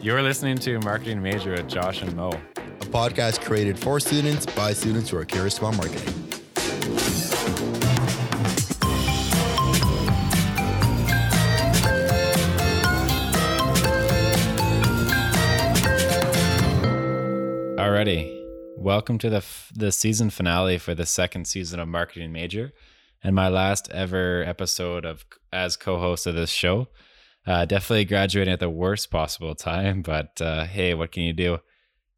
You're 0.00 0.20
listening 0.22 0.58
to 0.58 0.80
Marketing 0.80 1.22
Major 1.22 1.52
with 1.52 1.68
Josh 1.68 2.02
and 2.02 2.14
Mo. 2.16 2.30
A 2.30 2.84
podcast 2.86 3.40
created 3.40 3.78
for 3.78 4.00
students 4.00 4.46
by 4.46 4.72
students 4.72 5.10
who 5.10 5.16
are 5.16 5.24
curious 5.24 5.58
about 5.58 5.76
marketing. 5.76 6.12
Alrighty, 17.78 18.44
welcome 18.76 19.18
to 19.18 19.30
the 19.30 19.38
f- 19.38 19.70
the 19.74 19.90
season 19.92 20.30
finale 20.30 20.78
for 20.78 20.94
the 20.94 21.06
second 21.06 21.46
season 21.46 21.80
of 21.80 21.88
Marketing 21.88 22.32
Major, 22.32 22.72
and 23.22 23.34
my 23.34 23.48
last 23.48 23.90
ever 23.90 24.42
episode 24.44 25.04
of 25.04 25.24
as 25.52 25.76
co-host 25.76 26.26
of 26.26 26.34
this 26.34 26.50
show. 26.50 26.88
Uh, 27.46 27.64
definitely 27.64 28.04
graduating 28.04 28.52
at 28.52 28.60
the 28.60 28.70
worst 28.70 29.10
possible 29.10 29.54
time, 29.54 30.02
but 30.02 30.40
uh, 30.40 30.64
hey, 30.64 30.94
what 30.94 31.12
can 31.12 31.22
you 31.22 31.32
do? 31.32 31.58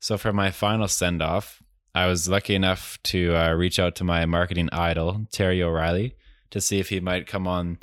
So 0.00 0.18
for 0.18 0.32
my 0.32 0.50
final 0.50 0.88
send 0.88 1.22
off, 1.22 1.62
I 1.94 2.06
was 2.06 2.28
lucky 2.28 2.54
enough 2.54 2.98
to 3.04 3.34
uh, 3.34 3.52
reach 3.52 3.78
out 3.78 3.94
to 3.96 4.04
my 4.04 4.26
marketing 4.26 4.68
idol 4.72 5.26
Terry 5.30 5.62
O'Reilly 5.62 6.16
to 6.50 6.60
see 6.60 6.78
if 6.78 6.88
he 6.88 7.00
might 7.00 7.26
come 7.26 7.46
on 7.46 7.78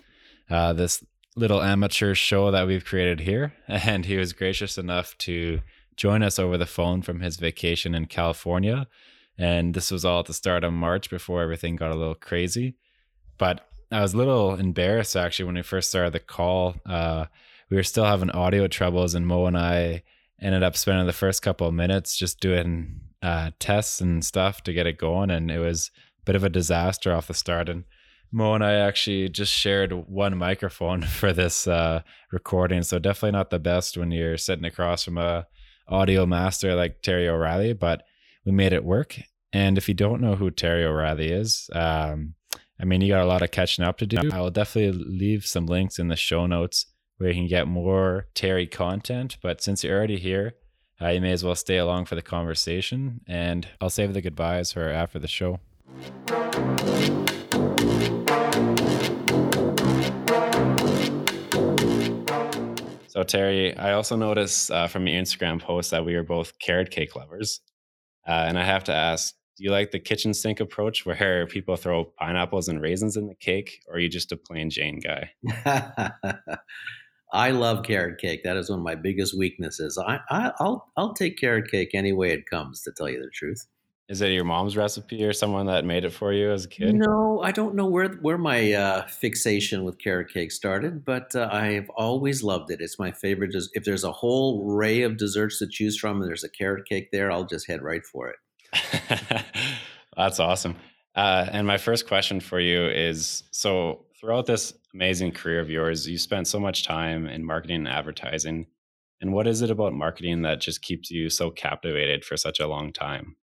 uh, 0.49 0.73
this 0.73 1.03
little 1.35 1.61
amateur 1.61 2.13
show 2.13 2.51
that 2.51 2.67
we've 2.67 2.85
created 2.85 3.21
here, 3.21 3.53
and 3.67 4.05
he 4.05 4.17
was 4.17 4.33
gracious 4.33 4.77
enough 4.77 5.17
to 5.19 5.61
join 5.95 6.23
us 6.23 6.39
over 6.39 6.57
the 6.57 6.65
phone 6.65 7.01
from 7.01 7.21
his 7.21 7.37
vacation 7.37 7.95
in 7.95 8.05
California. 8.05 8.87
And 9.37 9.73
this 9.73 9.91
was 9.91 10.05
all 10.05 10.19
at 10.19 10.25
the 10.25 10.33
start 10.33 10.63
of 10.63 10.73
March 10.73 11.09
before 11.09 11.41
everything 11.41 11.75
got 11.75 11.91
a 11.91 11.95
little 11.95 12.15
crazy. 12.15 12.75
But 13.41 13.67
I 13.91 14.01
was 14.01 14.13
a 14.13 14.17
little 14.17 14.53
embarrassed 14.53 15.15
actually 15.15 15.45
when 15.45 15.55
we 15.55 15.63
first 15.63 15.89
started 15.89 16.13
the 16.13 16.19
call. 16.19 16.75
Uh, 16.85 17.25
we 17.71 17.75
were 17.75 17.81
still 17.81 18.05
having 18.05 18.29
audio 18.29 18.67
troubles, 18.67 19.15
and 19.15 19.25
Mo 19.25 19.47
and 19.47 19.57
I 19.57 20.03
ended 20.39 20.61
up 20.61 20.77
spending 20.77 21.07
the 21.07 21.11
first 21.11 21.41
couple 21.41 21.67
of 21.67 21.73
minutes 21.73 22.15
just 22.15 22.39
doing 22.39 22.99
uh, 23.23 23.49
tests 23.57 23.99
and 23.99 24.23
stuff 24.23 24.61
to 24.65 24.73
get 24.73 24.85
it 24.85 24.99
going. 24.99 25.31
And 25.31 25.49
it 25.49 25.57
was 25.57 25.89
a 26.21 26.25
bit 26.25 26.35
of 26.35 26.43
a 26.43 26.49
disaster 26.49 27.11
off 27.11 27.29
the 27.29 27.33
start. 27.33 27.67
And 27.67 27.85
Mo 28.31 28.53
and 28.53 28.63
I 28.63 28.73
actually 28.73 29.27
just 29.27 29.51
shared 29.51 29.91
one 29.91 30.37
microphone 30.37 31.01
for 31.19 31.33
this 31.33 31.65
uh, 31.65 32.03
recording. 32.31 32.83
So 32.83 32.99
definitely 32.99 33.31
not 33.31 33.49
the 33.49 33.57
best 33.57 33.97
when 33.97 34.11
you're 34.11 34.37
sitting 34.37 34.65
across 34.65 35.03
from 35.03 35.17
a 35.17 35.47
audio 35.87 36.27
master 36.27 36.75
like 36.75 37.01
Terry 37.01 37.27
O'Reilly, 37.27 37.73
but 37.73 38.03
we 38.45 38.51
made 38.51 38.71
it 38.71 38.85
work. 38.85 39.19
And 39.51 39.79
if 39.79 39.87
you 39.87 39.95
don't 39.95 40.21
know 40.21 40.35
who 40.35 40.51
Terry 40.51 40.85
O'Reilly 40.85 41.31
is, 41.31 41.71
um, 41.73 42.35
I 42.81 42.83
mean, 42.83 43.01
you 43.01 43.09
got 43.09 43.21
a 43.21 43.27
lot 43.27 43.43
of 43.43 43.51
catching 43.51 43.85
up 43.85 43.99
to 43.99 44.07
do. 44.07 44.17
I 44.33 44.41
will 44.41 44.49
definitely 44.49 45.03
leave 45.03 45.45
some 45.45 45.67
links 45.67 45.99
in 45.99 46.07
the 46.07 46.15
show 46.15 46.47
notes 46.47 46.87
where 47.17 47.29
you 47.29 47.35
can 47.35 47.45
get 47.45 47.67
more 47.67 48.25
Terry 48.33 48.65
content. 48.65 49.37
But 49.43 49.61
since 49.61 49.83
you're 49.83 49.95
already 49.95 50.17
here, 50.17 50.55
uh, 50.99 51.09
you 51.09 51.21
may 51.21 51.31
as 51.31 51.43
well 51.43 51.53
stay 51.53 51.77
along 51.77 52.05
for 52.05 52.15
the 52.15 52.23
conversation. 52.23 53.21
And 53.27 53.67
I'll 53.79 53.91
save 53.91 54.15
the 54.15 54.21
goodbyes 54.21 54.71
for 54.71 54.89
after 54.89 55.19
the 55.19 55.27
show. 55.27 55.59
So 63.09 63.21
Terry, 63.21 63.77
I 63.77 63.91
also 63.91 64.15
noticed 64.15 64.71
uh, 64.71 64.87
from 64.87 65.05
your 65.05 65.21
Instagram 65.21 65.61
post 65.61 65.91
that 65.91 66.03
we 66.03 66.15
are 66.15 66.23
both 66.23 66.57
carrot 66.57 66.89
cake 66.89 67.15
lovers, 67.15 67.61
uh, 68.27 68.45
and 68.47 68.57
I 68.57 68.63
have 68.63 68.85
to 68.85 68.93
ask: 68.93 69.35
Do 69.61 69.65
you 69.65 69.71
like 69.71 69.91
the 69.91 69.99
kitchen 69.99 70.33
sink 70.33 70.59
approach, 70.59 71.05
where 71.05 71.45
people 71.45 71.75
throw 71.75 72.05
pineapples 72.05 72.67
and 72.67 72.81
raisins 72.81 73.15
in 73.15 73.27
the 73.27 73.35
cake, 73.35 73.83
or 73.87 73.97
are 73.97 73.99
you 73.99 74.09
just 74.09 74.31
a 74.31 74.35
plain 74.35 74.71
Jane 74.71 74.99
guy? 74.99 75.33
I 77.31 77.51
love 77.51 77.83
carrot 77.83 78.19
cake. 78.19 78.41
That 78.43 78.57
is 78.57 78.71
one 78.71 78.79
of 78.79 78.83
my 78.83 78.95
biggest 78.95 79.37
weaknesses. 79.37 79.99
I, 80.03 80.19
I, 80.31 80.51
will 80.59 80.87
I'll 80.97 81.13
take 81.13 81.37
carrot 81.37 81.69
cake 81.69 81.91
any 81.93 82.11
way 82.11 82.31
it 82.31 82.47
comes. 82.49 82.81
To 82.81 82.91
tell 82.91 83.07
you 83.07 83.21
the 83.21 83.29
truth. 83.29 83.67
Is 84.09 84.21
it 84.21 84.31
your 84.31 84.45
mom's 84.45 84.75
recipe 84.75 85.23
or 85.23 85.31
someone 85.31 85.67
that 85.67 85.85
made 85.85 86.05
it 86.05 86.11
for 86.11 86.33
you 86.33 86.51
as 86.51 86.65
a 86.65 86.67
kid? 86.67 86.95
No, 86.95 87.39
I 87.43 87.51
don't 87.51 87.75
know 87.75 87.85
where 87.85 88.09
where 88.13 88.39
my 88.39 88.73
uh, 88.73 89.07
fixation 89.09 89.83
with 89.83 89.99
carrot 89.99 90.33
cake 90.33 90.51
started, 90.51 91.05
but 91.05 91.35
uh, 91.35 91.49
I've 91.51 91.89
always 91.91 92.41
loved 92.41 92.71
it. 92.71 92.81
It's 92.81 92.97
my 92.97 93.11
favorite. 93.11 93.55
If 93.73 93.83
there's 93.83 94.03
a 94.03 94.11
whole 94.11 94.67
array 94.67 95.03
of 95.03 95.17
desserts 95.17 95.59
to 95.59 95.67
choose 95.69 95.99
from, 95.99 96.19
and 96.19 96.27
there's 96.27 96.43
a 96.43 96.49
carrot 96.49 96.87
cake 96.89 97.11
there, 97.11 97.31
I'll 97.31 97.45
just 97.45 97.67
head 97.67 97.83
right 97.83 98.03
for 98.03 98.27
it. 98.27 98.37
That's 100.17 100.39
awesome. 100.39 100.75
Uh, 101.15 101.47
and 101.51 101.67
my 101.67 101.77
first 101.77 102.07
question 102.07 102.39
for 102.39 102.59
you 102.59 102.85
is: 102.85 103.43
so 103.51 104.05
throughout 104.19 104.45
this 104.45 104.73
amazing 104.93 105.31
career 105.31 105.59
of 105.59 105.69
yours, 105.69 106.07
you 106.07 106.17
spent 106.17 106.47
so 106.47 106.59
much 106.59 106.83
time 106.83 107.27
in 107.27 107.43
marketing 107.43 107.77
and 107.77 107.87
advertising. 107.87 108.67
And 109.19 109.33
what 109.33 109.47
is 109.47 109.61
it 109.61 109.69
about 109.69 109.93
marketing 109.93 110.41
that 110.43 110.61
just 110.61 110.81
keeps 110.81 111.11
you 111.11 111.29
so 111.29 111.51
captivated 111.51 112.25
for 112.25 112.37
such 112.37 112.59
a 112.59 112.67
long 112.67 112.91
time? 112.91 113.35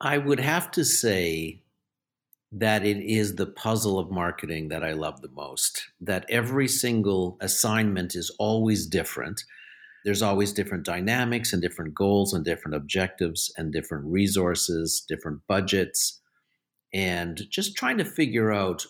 I 0.00 0.18
would 0.18 0.40
have 0.40 0.70
to 0.72 0.84
say 0.84 1.62
that 2.52 2.84
it 2.84 2.98
is 2.98 3.34
the 3.34 3.46
puzzle 3.46 3.98
of 3.98 4.10
marketing 4.10 4.68
that 4.68 4.84
I 4.84 4.92
love 4.92 5.20
the 5.20 5.30
most. 5.30 5.82
That 6.00 6.26
every 6.28 6.68
single 6.68 7.38
assignment 7.40 8.14
is 8.14 8.30
always 8.38 8.86
different. 8.86 9.42
There's 10.06 10.22
always 10.22 10.52
different 10.52 10.84
dynamics 10.84 11.52
and 11.52 11.60
different 11.60 11.92
goals 11.92 12.32
and 12.32 12.44
different 12.44 12.76
objectives 12.76 13.52
and 13.56 13.72
different 13.72 14.04
resources, 14.06 15.04
different 15.06 15.40
budgets, 15.48 16.22
and 16.94 17.42
just 17.50 17.76
trying 17.76 17.98
to 17.98 18.04
figure 18.04 18.52
out 18.52 18.86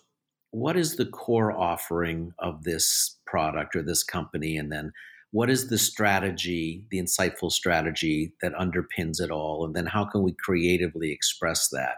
what 0.51 0.77
is 0.77 0.97
the 0.97 1.07
core 1.07 1.53
offering 1.53 2.33
of 2.39 2.65
this 2.65 3.17
product 3.27 3.75
or 3.75 3.83
this 3.83 4.05
company, 4.05 4.59
and 4.59 4.71
then 4.71 4.93
what 5.31 5.49
is 5.49 5.69
the 5.69 5.79
strategy, 5.79 6.85
the 6.91 6.99
insightful 6.99 7.51
strategy 7.51 8.35
that 8.43 8.53
underpins 8.53 9.19
it 9.19 9.31
all? 9.31 9.65
And 9.65 9.75
then 9.75 9.87
how 9.87 10.05
can 10.05 10.23
we 10.23 10.33
creatively 10.33 11.13
express 11.13 11.69
that 11.71 11.97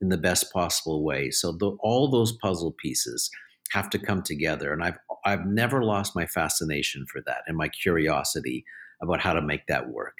in 0.00 0.08
the 0.08 0.16
best 0.16 0.52
possible 0.54 1.04
way? 1.04 1.30
So 1.30 1.52
the, 1.52 1.76
all 1.80 2.10
those 2.10 2.32
puzzle 2.32 2.74
pieces 2.82 3.30
have 3.72 3.90
to 3.90 3.98
come 3.98 4.22
together. 4.22 4.72
And 4.72 4.82
I've, 4.82 4.98
I've 5.24 5.46
never 5.46 5.82
lost 5.82 6.14
my 6.14 6.26
fascination 6.26 7.06
for 7.06 7.20
that 7.26 7.42
and 7.46 7.56
my 7.56 7.68
curiosity 7.68 8.64
about 9.02 9.20
how 9.20 9.32
to 9.32 9.42
make 9.42 9.66
that 9.66 9.88
work. 9.88 10.16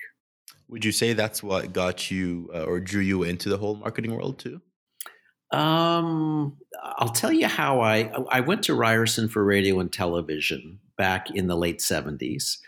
Would 0.68 0.84
you 0.84 0.92
say 0.92 1.12
that's 1.12 1.42
what 1.42 1.72
got 1.72 2.10
you 2.10 2.50
uh, 2.54 2.64
or 2.64 2.80
drew 2.80 3.02
you 3.02 3.22
into 3.22 3.48
the 3.48 3.58
whole 3.58 3.76
marketing 3.76 4.14
world 4.14 4.38
too? 4.38 4.60
Um, 5.50 6.56
I'll 6.82 7.10
tell 7.10 7.32
you 7.32 7.46
how 7.46 7.80
I 7.80 8.10
I 8.30 8.40
went 8.40 8.64
to 8.64 8.74
Ryerson 8.74 9.28
for 9.28 9.44
radio 9.44 9.78
and 9.78 9.92
television 9.92 10.80
back 10.96 11.30
in 11.30 11.46
the 11.46 11.56
late 11.56 11.78
70s. 11.78 12.58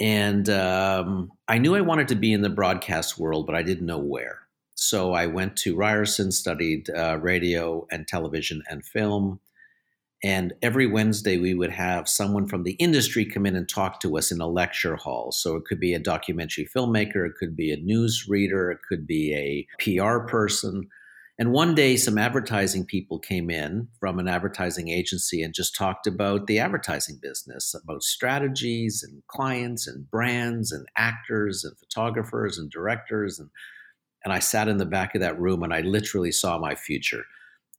And 0.00 0.48
um, 0.50 1.30
I 1.48 1.58
knew 1.58 1.74
I 1.74 1.80
wanted 1.80 2.08
to 2.08 2.14
be 2.14 2.32
in 2.32 2.42
the 2.42 2.50
broadcast 2.50 3.18
world, 3.18 3.46
but 3.46 3.54
I 3.54 3.62
didn't 3.62 3.86
know 3.86 3.98
where. 3.98 4.40
So 4.74 5.12
I 5.12 5.26
went 5.26 5.56
to 5.58 5.76
Ryerson, 5.76 6.32
studied 6.32 6.90
uh, 6.90 7.18
radio 7.20 7.86
and 7.90 8.06
television 8.06 8.62
and 8.68 8.84
film. 8.84 9.40
And 10.24 10.54
every 10.62 10.86
Wednesday, 10.86 11.36
we 11.36 11.52
would 11.52 11.70
have 11.72 12.08
someone 12.08 12.48
from 12.48 12.62
the 12.62 12.72
industry 12.72 13.26
come 13.26 13.44
in 13.44 13.54
and 13.54 13.68
talk 13.68 14.00
to 14.00 14.16
us 14.16 14.32
in 14.32 14.40
a 14.40 14.46
lecture 14.46 14.96
hall. 14.96 15.32
So 15.32 15.54
it 15.54 15.66
could 15.66 15.78
be 15.78 15.92
a 15.92 15.98
documentary 15.98 16.66
filmmaker, 16.74 17.26
it 17.26 17.34
could 17.38 17.54
be 17.54 17.70
a 17.70 17.76
news 17.76 18.24
reader, 18.26 18.70
it 18.70 18.78
could 18.88 19.06
be 19.06 19.34
a 19.34 19.66
PR 19.78 20.20
person. 20.20 20.88
And 21.38 21.52
one 21.52 21.74
day, 21.74 21.98
some 21.98 22.16
advertising 22.16 22.86
people 22.86 23.18
came 23.18 23.50
in 23.50 23.88
from 24.00 24.18
an 24.18 24.26
advertising 24.26 24.88
agency 24.88 25.42
and 25.42 25.52
just 25.52 25.76
talked 25.76 26.06
about 26.06 26.46
the 26.46 26.58
advertising 26.58 27.18
business, 27.20 27.74
about 27.74 28.02
strategies 28.02 29.02
and 29.02 29.22
clients 29.26 29.86
and 29.86 30.10
brands 30.10 30.72
and 30.72 30.86
actors 30.96 31.64
and 31.64 31.76
photographers 31.76 32.56
and 32.56 32.70
directors. 32.70 33.38
And, 33.38 33.50
and 34.24 34.32
I 34.32 34.38
sat 34.38 34.68
in 34.68 34.78
the 34.78 34.86
back 34.86 35.14
of 35.14 35.20
that 35.20 35.38
room 35.38 35.62
and 35.62 35.74
I 35.74 35.82
literally 35.82 36.32
saw 36.32 36.58
my 36.58 36.74
future. 36.74 37.24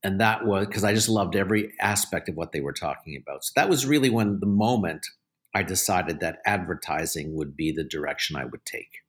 And 0.06 0.20
that 0.20 0.46
was 0.46 0.68
because 0.68 0.84
I 0.84 0.94
just 0.94 1.08
loved 1.08 1.34
every 1.34 1.72
aspect 1.80 2.28
of 2.28 2.36
what 2.36 2.52
they 2.52 2.60
were 2.60 2.72
talking 2.72 3.20
about. 3.20 3.44
So 3.44 3.50
that 3.56 3.68
was 3.68 3.84
really 3.84 4.08
when 4.08 4.38
the 4.38 4.46
moment 4.46 5.04
I 5.52 5.64
decided 5.64 6.20
that 6.20 6.38
advertising 6.46 7.34
would 7.34 7.56
be 7.56 7.72
the 7.72 7.82
direction 7.82 8.36
I 8.36 8.44
would 8.44 8.64
take. 8.64 9.00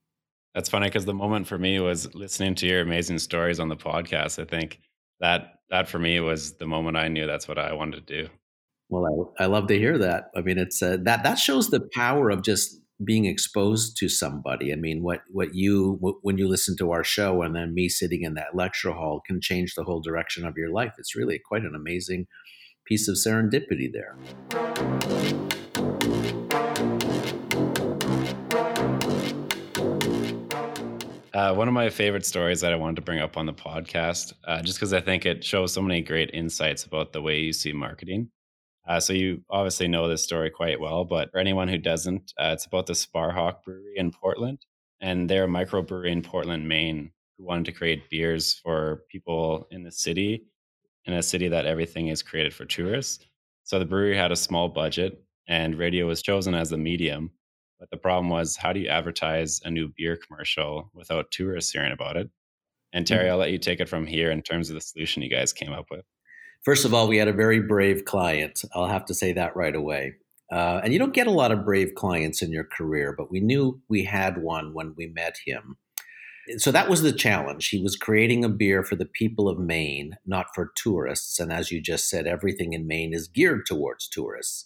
That's 0.55 0.69
funny 0.69 0.87
because 0.87 1.05
the 1.05 1.13
moment 1.13 1.45
for 1.45 1.59
me 1.59 1.79
was 1.79 2.15
listening 2.15 2.55
to 2.55 2.65
your 2.65 2.81
amazing 2.81 3.19
stories 3.19 3.59
on 3.59 3.69
the 3.69 3.75
podcast. 3.75 4.41
I 4.41 4.45
think 4.45 4.79
that 5.19 5.59
that 5.69 5.87
for 5.87 5.99
me 5.99 6.19
was 6.19 6.53
the 6.53 6.65
moment 6.65 6.97
I 6.97 7.09
knew 7.09 7.27
that's 7.27 7.47
what 7.47 7.59
I 7.59 7.73
wanted 7.73 8.07
to 8.07 8.23
do. 8.23 8.29
Well, 8.89 9.35
I, 9.39 9.43
I 9.43 9.45
love 9.45 9.67
to 9.67 9.77
hear 9.77 9.99
that. 9.99 10.31
I 10.35 10.41
mean, 10.41 10.57
it's 10.57 10.81
uh, 10.81 10.97
that 11.03 11.21
that 11.21 11.37
shows 11.37 11.69
the 11.69 11.87
power 11.93 12.31
of 12.31 12.41
just 12.41 12.75
being 13.03 13.25
exposed 13.25 13.95
to 13.97 14.09
somebody. 14.09 14.73
I 14.73 14.75
mean, 14.75 15.03
what 15.03 15.21
what 15.29 15.53
you 15.53 15.97
w- 16.01 16.19
when 16.21 16.37
you 16.37 16.47
listen 16.47 16.75
to 16.77 16.91
our 16.91 17.03
show 17.03 17.41
and 17.43 17.55
then 17.55 17.73
me 17.73 17.89
sitting 17.89 18.23
in 18.23 18.33
that 18.35 18.55
lecture 18.55 18.91
hall 18.91 19.21
can 19.25 19.39
change 19.41 19.75
the 19.75 19.83
whole 19.83 20.01
direction 20.01 20.45
of 20.45 20.57
your 20.57 20.71
life. 20.71 20.93
It's 20.97 21.15
really 21.15 21.39
quite 21.39 21.63
an 21.63 21.75
amazing 21.75 22.27
piece 22.85 23.07
of 23.07 23.15
serendipity 23.15 23.91
there. 23.91 24.15
Uh, 31.33 31.53
one 31.53 31.67
of 31.67 31.73
my 31.73 31.87
favorite 31.87 32.25
stories 32.25 32.61
that 32.61 32.73
I 32.73 32.75
wanted 32.75 32.95
to 32.95 33.03
bring 33.03 33.19
up 33.19 33.37
on 33.37 33.45
the 33.45 33.53
podcast, 33.53 34.33
uh, 34.47 34.59
just 34.63 34.79
because 34.79 34.91
I 34.91 35.01
think 35.01 35.23
it 35.23 35.43
shows 35.43 35.71
so 35.71 35.83
many 35.83 36.01
great 36.01 36.31
insights 36.33 36.83
about 36.83 37.13
the 37.13 37.21
way 37.21 37.37
you 37.39 37.53
see 37.53 37.73
marketing. 37.73 38.31
Uh, 38.87 38.99
so 38.99 39.11
you 39.11 39.43
obviously 39.49 39.87
know 39.87 40.07
this 40.07 40.23
story 40.23 40.49
quite 40.49 40.79
well, 40.79 41.03
but 41.03 41.29
for 41.31 41.39
anyone 41.39 41.67
who 41.67 41.77
doesn't, 41.77 42.33
uh, 42.39 42.51
it's 42.53 42.65
about 42.65 42.85
the 42.85 42.93
Sparhawk 42.93 43.63
Brewery 43.63 43.97
in 43.97 44.11
Portland, 44.11 44.65
and 45.01 45.29
they're 45.29 45.43
a 45.43 45.47
microbrewery 45.47 46.11
in 46.11 46.21
Portland, 46.21 46.67
Maine, 46.67 47.11
who 47.37 47.45
wanted 47.45 47.65
to 47.65 47.73
create 47.73 48.09
beers 48.09 48.53
for 48.63 49.03
people 49.11 49.67
in 49.71 49.83
the 49.83 49.91
city, 49.91 50.45
in 51.05 51.13
a 51.13 51.21
city 51.21 51.49
that 51.49 51.65
everything 51.65 52.07
is 52.07 52.23
created 52.23 52.53
for 52.53 52.65
tourists. 52.65 53.25
So 53.65 53.77
the 53.77 53.85
brewery 53.85 54.15
had 54.15 54.31
a 54.31 54.37
small 54.37 54.69
budget, 54.69 55.21
and 55.47 55.77
radio 55.77 56.07
was 56.07 56.21
chosen 56.21 56.53
as 56.53 56.69
the 56.69 56.77
medium. 56.77 57.31
But 57.79 57.89
the 57.89 57.97
problem 57.97 58.29
was, 58.29 58.55
how 58.55 58.71
do 58.71 58.79
you 58.79 58.87
advertise 58.87 59.61
a 59.65 59.69
new 59.69 59.91
beer 59.97 60.17
commercial 60.17 60.89
without 60.93 61.29
tourists 61.31 61.71
hearing 61.71 61.91
about 61.91 62.15
it? 62.15 62.29
And 62.93 63.05
Terry, 63.05 63.25
mm-hmm. 63.25 63.33
I'll 63.33 63.37
let 63.37 63.51
you 63.51 63.57
take 63.57 63.81
it 63.81 63.89
from 63.89 64.07
here 64.07 64.31
in 64.31 64.41
terms 64.41 64.69
of 64.69 64.75
the 64.75 64.81
solution 64.81 65.21
you 65.21 65.29
guys 65.29 65.51
came 65.51 65.73
up 65.73 65.87
with. 65.91 66.05
First 66.63 66.85
of 66.85 66.93
all, 66.93 67.07
we 67.07 67.17
had 67.17 67.27
a 67.27 67.33
very 67.33 67.61
brave 67.61 68.05
client. 68.05 68.61
I'll 68.73 68.87
have 68.87 69.05
to 69.05 69.13
say 69.13 69.33
that 69.33 69.55
right 69.55 69.75
away. 69.75 70.15
Uh, 70.51 70.79
and 70.83 70.93
you 70.93 70.99
don't 70.99 71.13
get 71.13 71.27
a 71.27 71.31
lot 71.31 71.51
of 71.51 71.65
brave 71.65 71.93
clients 71.95 72.41
in 72.41 72.51
your 72.51 72.63
career, 72.63 73.13
but 73.17 73.29
we 73.31 73.39
knew 73.39 73.81
we 73.89 74.03
had 74.03 74.41
one 74.41 74.73
when 74.73 74.93
we 74.97 75.07
met 75.07 75.37
him. 75.45 75.77
So 76.57 76.71
that 76.71 76.89
was 76.89 77.01
the 77.01 77.11
challenge. 77.11 77.67
He 77.67 77.81
was 77.83 77.97
creating 77.97 78.45
a 78.45 78.49
beer 78.49 78.81
for 78.81 78.95
the 78.95 79.05
people 79.05 79.49
of 79.49 79.59
Maine, 79.59 80.15
not 80.25 80.47
for 80.55 80.71
tourists. 80.77 81.39
And 81.39 81.51
as 81.51 81.71
you 81.71 81.81
just 81.81 82.09
said, 82.09 82.25
everything 82.25 82.71
in 82.71 82.87
Maine 82.87 83.13
is 83.13 83.27
geared 83.27 83.65
towards 83.65 84.07
tourists. 84.07 84.65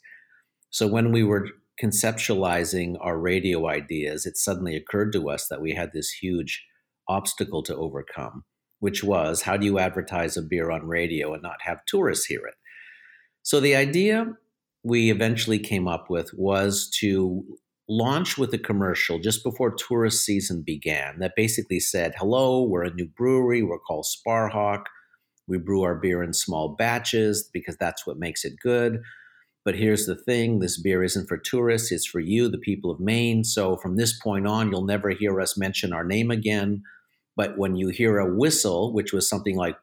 So 0.69 0.85
when 0.85 1.11
we 1.11 1.23
were 1.23 1.49
conceptualizing 1.81 2.97
our 3.01 3.17
radio 3.17 3.67
ideas, 3.67 4.27
it 4.27 4.37
suddenly 4.37 4.75
occurred 4.75 5.11
to 5.13 5.29
us 5.29 5.47
that 5.47 5.61
we 5.61 5.73
had 5.73 5.91
this 5.91 6.11
huge 6.11 6.63
obstacle 7.07 7.63
to 7.63 7.75
overcome 7.75 8.43
which 8.81 9.03
was 9.03 9.43
how 9.43 9.55
do 9.55 9.65
you 9.65 9.79
advertise 9.79 10.35
a 10.35 10.41
beer 10.41 10.69
on 10.69 10.85
radio 10.85 11.33
and 11.33 11.41
not 11.41 11.61
have 11.61 11.85
tourists 11.85 12.25
hear 12.25 12.45
it? 12.45 12.55
So 13.43 13.59
the 13.59 13.75
idea 13.75 14.33
we 14.83 15.11
eventually 15.11 15.59
came 15.59 15.87
up 15.87 16.09
with 16.09 16.31
was 16.33 16.89
to 16.99 17.43
launch 17.87 18.37
with 18.37 18.53
a 18.53 18.57
commercial 18.57 19.19
just 19.19 19.43
before 19.43 19.73
tourist 19.75 20.25
season 20.25 20.63
began 20.65 21.19
that 21.19 21.33
basically 21.35 21.79
said, 21.79 22.13
Hello, 22.17 22.63
we're 22.63 22.83
a 22.83 22.93
new 22.93 23.07
brewery. 23.07 23.61
We're 23.63 23.79
called 23.79 24.05
Sparhawk. 24.05 24.83
We 25.47 25.57
brew 25.57 25.83
our 25.83 25.95
beer 25.95 26.23
in 26.23 26.33
small 26.33 26.75
batches 26.75 27.49
because 27.53 27.77
that's 27.77 28.07
what 28.07 28.17
makes 28.17 28.43
it 28.43 28.53
good. 28.61 29.01
But 29.63 29.75
here's 29.75 30.07
the 30.07 30.15
thing 30.15 30.59
this 30.59 30.81
beer 30.81 31.03
isn't 31.03 31.27
for 31.27 31.37
tourists, 31.37 31.91
it's 31.91 32.07
for 32.07 32.19
you, 32.19 32.49
the 32.49 32.57
people 32.57 32.89
of 32.89 32.99
Maine. 32.99 33.43
So 33.43 33.77
from 33.77 33.95
this 33.95 34.17
point 34.19 34.47
on, 34.47 34.71
you'll 34.71 34.85
never 34.85 35.09
hear 35.11 35.39
us 35.39 35.57
mention 35.57 35.93
our 35.93 36.03
name 36.03 36.31
again. 36.31 36.81
But 37.35 37.57
when 37.57 37.75
you 37.75 37.89
hear 37.89 38.17
a 38.17 38.35
whistle, 38.35 38.93
which 38.93 39.13
was 39.13 39.27
something 39.27 39.55
like, 39.55 39.77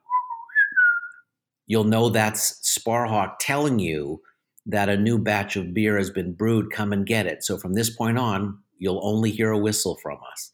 you'll 1.67 1.85
know 1.85 2.09
that's 2.09 2.61
Sparhawk 2.79 3.37
telling 3.41 3.79
you 3.79 4.23
that 4.67 4.89
a 4.89 4.97
new 4.97 5.19
batch 5.19 5.57
of 5.57 5.73
beer 5.73 5.97
has 5.97 6.11
been 6.11 6.35
brewed. 6.35 6.71
Come 6.71 6.93
and 6.93 7.07
get 7.07 7.27
it. 7.27 7.43
So 7.43 7.57
from 7.57 7.75
this 7.75 7.91
point 7.91 8.19
on, 8.19 8.59
you'll 8.79 9.01
only 9.03 9.31
hear 9.31 9.51
a 9.51 9.59
whistle 9.59 9.97
from 10.03 10.19
us. 10.33 10.53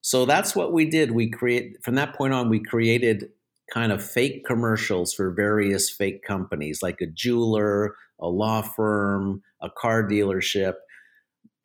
So 0.00 0.24
that's 0.24 0.54
what 0.54 0.72
we 0.72 0.88
did. 0.88 1.10
We 1.10 1.30
create 1.30 1.78
from 1.82 1.96
that 1.96 2.14
point 2.14 2.32
on, 2.32 2.48
we 2.48 2.60
created 2.60 3.28
kind 3.72 3.92
of 3.92 4.04
fake 4.04 4.44
commercials 4.46 5.12
for 5.12 5.32
various 5.32 5.90
fake 5.90 6.22
companies 6.22 6.82
like 6.82 7.00
a 7.00 7.06
jeweler, 7.06 7.96
a 8.20 8.28
law 8.28 8.62
firm, 8.62 9.42
a 9.60 9.68
car 9.68 10.02
dealership 10.08 10.74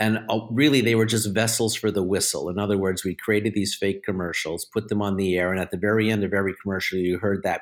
and 0.01 0.17
uh, 0.29 0.39
really 0.49 0.81
they 0.81 0.95
were 0.95 1.05
just 1.05 1.31
vessels 1.31 1.75
for 1.75 1.91
the 1.91 2.01
whistle. 2.01 2.49
In 2.49 2.57
other 2.57 2.77
words 2.77 3.03
we 3.03 3.15
created 3.15 3.53
these 3.53 3.75
fake 3.75 4.03
commercials 4.03 4.65
put 4.65 4.89
them 4.89 5.01
on 5.01 5.15
the 5.15 5.37
air 5.37 5.51
and 5.51 5.61
at 5.61 5.69
the 5.69 5.77
very 5.77 6.09
end 6.09 6.23
of 6.23 6.33
every 6.33 6.55
commercial 6.61 6.97
you 6.97 7.19
heard 7.19 7.43
that 7.43 7.61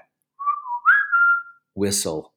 whistle. 1.76 2.34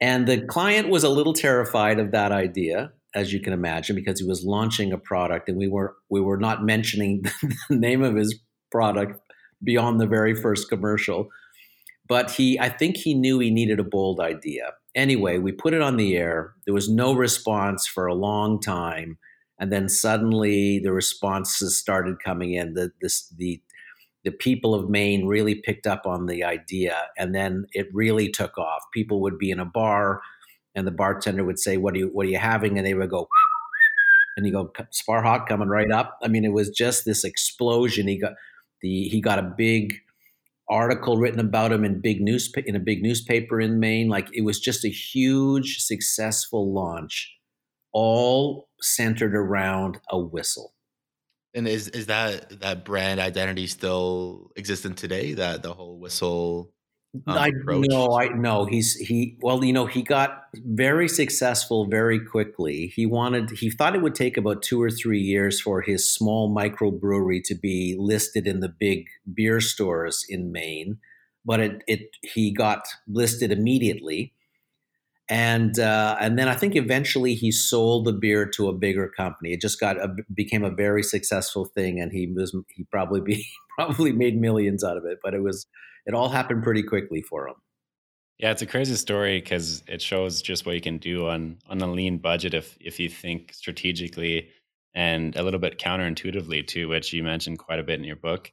And 0.00 0.26
the 0.26 0.44
client 0.44 0.88
was 0.88 1.04
a 1.04 1.08
little 1.08 1.32
terrified 1.32 2.00
of 2.00 2.10
that 2.10 2.32
idea 2.32 2.92
as 3.14 3.32
you 3.32 3.38
can 3.38 3.52
imagine 3.52 3.94
because 3.94 4.18
he 4.18 4.26
was 4.26 4.42
launching 4.44 4.92
a 4.92 4.98
product 4.98 5.48
and 5.48 5.56
we 5.56 5.68
were 5.68 5.94
we 6.10 6.20
were 6.20 6.36
not 6.36 6.64
mentioning 6.64 7.22
the 7.68 7.76
name 7.76 8.02
of 8.02 8.16
his 8.16 8.36
product 8.72 9.20
beyond 9.62 10.00
the 10.00 10.08
very 10.08 10.34
first 10.34 10.68
commercial. 10.68 11.28
But 12.08 12.32
he 12.32 12.58
i 12.58 12.68
think 12.68 12.96
he 12.96 13.14
knew 13.14 13.38
he 13.38 13.52
needed 13.52 13.78
a 13.78 13.84
bold 13.84 14.18
idea 14.18 14.72
anyway, 14.94 15.38
we 15.38 15.52
put 15.52 15.74
it 15.74 15.82
on 15.82 15.96
the 15.96 16.16
air. 16.16 16.54
There 16.64 16.74
was 16.74 16.88
no 16.88 17.14
response 17.14 17.86
for 17.86 18.06
a 18.06 18.14
long 18.14 18.60
time, 18.60 19.18
and 19.58 19.72
then 19.72 19.88
suddenly 19.88 20.78
the 20.78 20.92
responses 20.92 21.78
started 21.78 22.22
coming 22.22 22.52
in. 22.52 22.74
The 22.74 22.92
this 23.00 23.28
the 23.36 23.60
the 24.24 24.30
people 24.30 24.74
of 24.74 24.88
Maine 24.88 25.26
really 25.26 25.54
picked 25.54 25.86
up 25.86 26.06
on 26.06 26.26
the 26.26 26.44
idea, 26.44 26.96
and 27.18 27.34
then 27.34 27.66
it 27.72 27.88
really 27.92 28.30
took 28.30 28.56
off. 28.58 28.82
People 28.92 29.20
would 29.20 29.38
be 29.38 29.50
in 29.50 29.60
a 29.60 29.66
bar, 29.66 30.20
and 30.74 30.86
the 30.86 30.92
bartender 30.92 31.44
would 31.44 31.58
say, 31.58 31.76
"What 31.76 31.94
are 31.94 31.98
you 31.98 32.10
What 32.12 32.26
are 32.26 32.30
you 32.30 32.38
having?" 32.38 32.78
And 32.78 32.86
they 32.86 32.94
would 32.94 33.10
go, 33.10 33.28
and 34.36 34.46
you 34.46 34.52
go, 34.52 34.72
"Sparhawk 34.92 35.46
coming 35.46 35.68
right 35.68 35.90
up." 35.90 36.18
I 36.22 36.28
mean, 36.28 36.44
it 36.44 36.52
was 36.52 36.70
just 36.70 37.04
this 37.04 37.24
explosion. 37.24 38.08
He 38.08 38.18
got 38.18 38.34
the 38.80 39.08
he 39.08 39.20
got 39.20 39.38
a 39.38 39.54
big 39.56 39.94
article 40.68 41.16
written 41.16 41.40
about 41.40 41.72
him 41.72 41.84
in 41.84 42.00
big 42.00 42.20
news 42.20 42.52
in 42.66 42.76
a 42.76 42.80
big 42.80 43.02
newspaper 43.02 43.60
in 43.60 43.80
Maine. 43.80 44.08
Like 44.08 44.28
it 44.32 44.42
was 44.42 44.60
just 44.60 44.84
a 44.84 44.88
huge, 44.88 45.78
successful 45.78 46.72
launch, 46.72 47.34
all 47.92 48.68
centered 48.80 49.34
around 49.34 49.98
a 50.10 50.18
whistle. 50.18 50.74
And 51.54 51.68
is 51.68 51.88
is 51.88 52.06
that 52.06 52.60
that 52.60 52.84
brand 52.84 53.20
identity 53.20 53.66
still 53.68 54.50
existent 54.56 54.98
today? 54.98 55.34
That 55.34 55.62
the 55.62 55.72
whole 55.72 55.98
whistle 56.00 56.73
um, 57.26 57.38
I 57.38 57.52
no, 57.64 58.18
I 58.18 58.28
no. 58.28 58.64
He's 58.64 58.94
he. 58.96 59.36
Well, 59.40 59.64
you 59.64 59.72
know, 59.72 59.86
he 59.86 60.02
got 60.02 60.46
very 60.54 61.08
successful 61.08 61.86
very 61.86 62.18
quickly. 62.18 62.92
He 62.94 63.06
wanted. 63.06 63.50
He 63.50 63.70
thought 63.70 63.94
it 63.94 64.02
would 64.02 64.14
take 64.14 64.36
about 64.36 64.62
two 64.62 64.82
or 64.82 64.90
three 64.90 65.20
years 65.20 65.60
for 65.60 65.80
his 65.80 66.08
small 66.12 66.54
microbrewery 66.54 67.42
to 67.44 67.54
be 67.54 67.96
listed 67.98 68.46
in 68.46 68.60
the 68.60 68.68
big 68.68 69.06
beer 69.32 69.60
stores 69.60 70.24
in 70.28 70.50
Maine, 70.50 70.98
but 71.44 71.60
it 71.60 71.82
it 71.86 72.10
he 72.22 72.52
got 72.52 72.84
listed 73.06 73.52
immediately, 73.52 74.32
and 75.28 75.78
uh, 75.78 76.16
and 76.20 76.36
then 76.36 76.48
I 76.48 76.56
think 76.56 76.74
eventually 76.74 77.34
he 77.34 77.52
sold 77.52 78.06
the 78.06 78.12
beer 78.12 78.44
to 78.56 78.68
a 78.68 78.72
bigger 78.72 79.08
company. 79.08 79.52
It 79.52 79.60
just 79.60 79.78
got 79.78 79.98
a, 79.98 80.16
became 80.34 80.64
a 80.64 80.70
very 80.70 81.04
successful 81.04 81.64
thing, 81.64 82.00
and 82.00 82.10
he 82.10 82.26
was 82.26 82.56
he 82.74 82.84
probably 82.90 83.20
be 83.20 83.46
probably 83.78 84.10
made 84.10 84.40
millions 84.40 84.82
out 84.82 84.96
of 84.96 85.04
it. 85.04 85.18
But 85.22 85.34
it 85.34 85.44
was 85.44 85.68
it 86.06 86.14
all 86.14 86.28
happened 86.28 86.62
pretty 86.62 86.82
quickly 86.82 87.22
for 87.22 87.48
him. 87.48 87.54
Yeah, 88.38 88.50
it's 88.50 88.62
a 88.62 88.66
crazy 88.66 88.96
story 88.96 89.40
because 89.40 89.82
it 89.86 90.02
shows 90.02 90.42
just 90.42 90.66
what 90.66 90.74
you 90.74 90.80
can 90.80 90.98
do 90.98 91.28
on 91.28 91.58
on 91.68 91.80
a 91.80 91.86
lean 91.86 92.18
budget 92.18 92.54
if 92.54 92.76
if 92.80 92.98
you 92.98 93.08
think 93.08 93.52
strategically 93.54 94.48
and 94.94 95.36
a 95.36 95.42
little 95.42 95.60
bit 95.60 95.78
counterintuitively 95.78 96.66
too, 96.66 96.88
which 96.88 97.12
you 97.12 97.22
mentioned 97.22 97.58
quite 97.58 97.78
a 97.78 97.84
bit 97.84 97.98
in 97.98 98.04
your 98.04 98.16
book. 98.16 98.52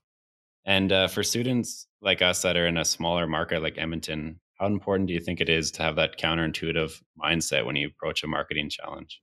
And 0.66 0.92
uh, 0.92 1.08
for 1.08 1.24
students 1.24 1.88
like 2.02 2.22
us 2.22 2.42
that 2.44 2.58
are 2.58 2.68
in 2.68 2.78
a 2.78 2.86
smaller 2.86 3.28
market 3.28 3.64
like 3.64 3.78
Edmonton, 3.78 4.40
how 4.60 4.68
important 4.68 5.08
do 5.08 5.14
you 5.14 5.20
think 5.20 5.42
it 5.42 5.50
is 5.50 5.72
to 5.72 5.84
have 5.84 5.96
that 5.96 6.20
counterintuitive 6.20 7.02
mindset 7.20 7.66
when 7.66 7.76
you 7.76 7.88
approach 7.88 8.24
a 8.24 8.28
marketing 8.28 8.70
challenge? 8.70 9.22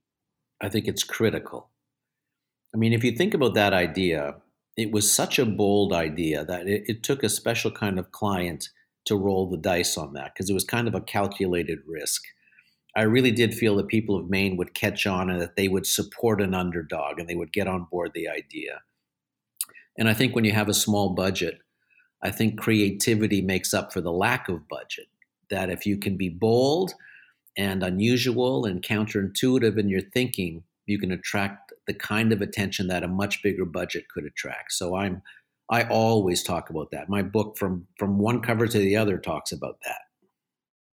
I 0.61 0.67
think 0.67 0.87
it's 0.87 1.03
critical. 1.03 1.71
I 2.73 2.77
mean, 2.77 2.93
if 2.93 3.03
you 3.03 3.13
think 3.13 3.33
about 3.33 3.53
that 3.53 3.73
idea, 3.73 4.35
it 4.79 4.91
was 4.93 5.11
such 5.11 5.37
a 5.37 5.45
bold 5.45 5.91
idea 5.91 6.45
that 6.45 6.65
it, 6.65 6.83
it 6.87 7.03
took 7.03 7.21
a 7.21 7.27
special 7.29 7.69
kind 7.69 7.99
of 7.99 8.11
client 8.11 8.69
to 9.03 9.17
roll 9.17 9.49
the 9.49 9.57
dice 9.57 9.97
on 9.97 10.13
that 10.13 10.33
because 10.33 10.49
it 10.49 10.53
was 10.53 10.63
kind 10.63 10.87
of 10.87 10.95
a 10.95 11.01
calculated 11.01 11.79
risk. 11.85 12.23
I 12.95 13.01
really 13.01 13.31
did 13.31 13.53
feel 13.53 13.75
that 13.75 13.89
people 13.89 14.15
of 14.17 14.29
Maine 14.29 14.55
would 14.55 14.73
catch 14.73 15.05
on 15.05 15.29
and 15.29 15.41
that 15.41 15.57
they 15.57 15.67
would 15.67 15.85
support 15.85 16.41
an 16.41 16.53
underdog 16.53 17.19
and 17.19 17.27
they 17.27 17.35
would 17.35 17.51
get 17.51 17.67
on 17.67 17.87
board 17.91 18.11
the 18.13 18.29
idea. 18.29 18.81
And 19.97 20.07
I 20.07 20.13
think 20.13 20.33
when 20.33 20.45
you 20.45 20.53
have 20.53 20.69
a 20.69 20.73
small 20.73 21.09
budget, 21.09 21.59
I 22.23 22.31
think 22.31 22.57
creativity 22.57 23.41
makes 23.41 23.73
up 23.73 23.91
for 23.91 23.99
the 23.99 24.13
lack 24.13 24.47
of 24.47 24.67
budget. 24.69 25.07
That 25.49 25.69
if 25.69 25.85
you 25.85 25.97
can 25.97 26.15
be 26.15 26.29
bold 26.29 26.93
and 27.57 27.83
unusual 27.83 28.65
and 28.65 28.81
counterintuitive 28.81 29.77
in 29.77 29.89
your 29.89 30.01
thinking, 30.13 30.63
you 30.85 30.99
can 30.99 31.11
attract 31.11 31.68
the 31.89 31.93
kind 31.95 32.31
of 32.31 32.39
attention 32.39 32.85
that 32.85 33.03
a 33.03 33.07
much 33.07 33.41
bigger 33.41 33.65
budget 33.65 34.05
could 34.13 34.23
attract. 34.23 34.71
So 34.73 34.95
I'm 34.95 35.23
I 35.71 35.85
always 35.85 36.43
talk 36.43 36.69
about 36.69 36.91
that. 36.91 37.09
My 37.09 37.23
book 37.23 37.57
from 37.57 37.87
from 37.97 38.19
one 38.19 38.41
cover 38.41 38.67
to 38.67 38.77
the 38.77 38.95
other 38.95 39.17
talks 39.17 39.51
about 39.51 39.79
that. 39.85 40.01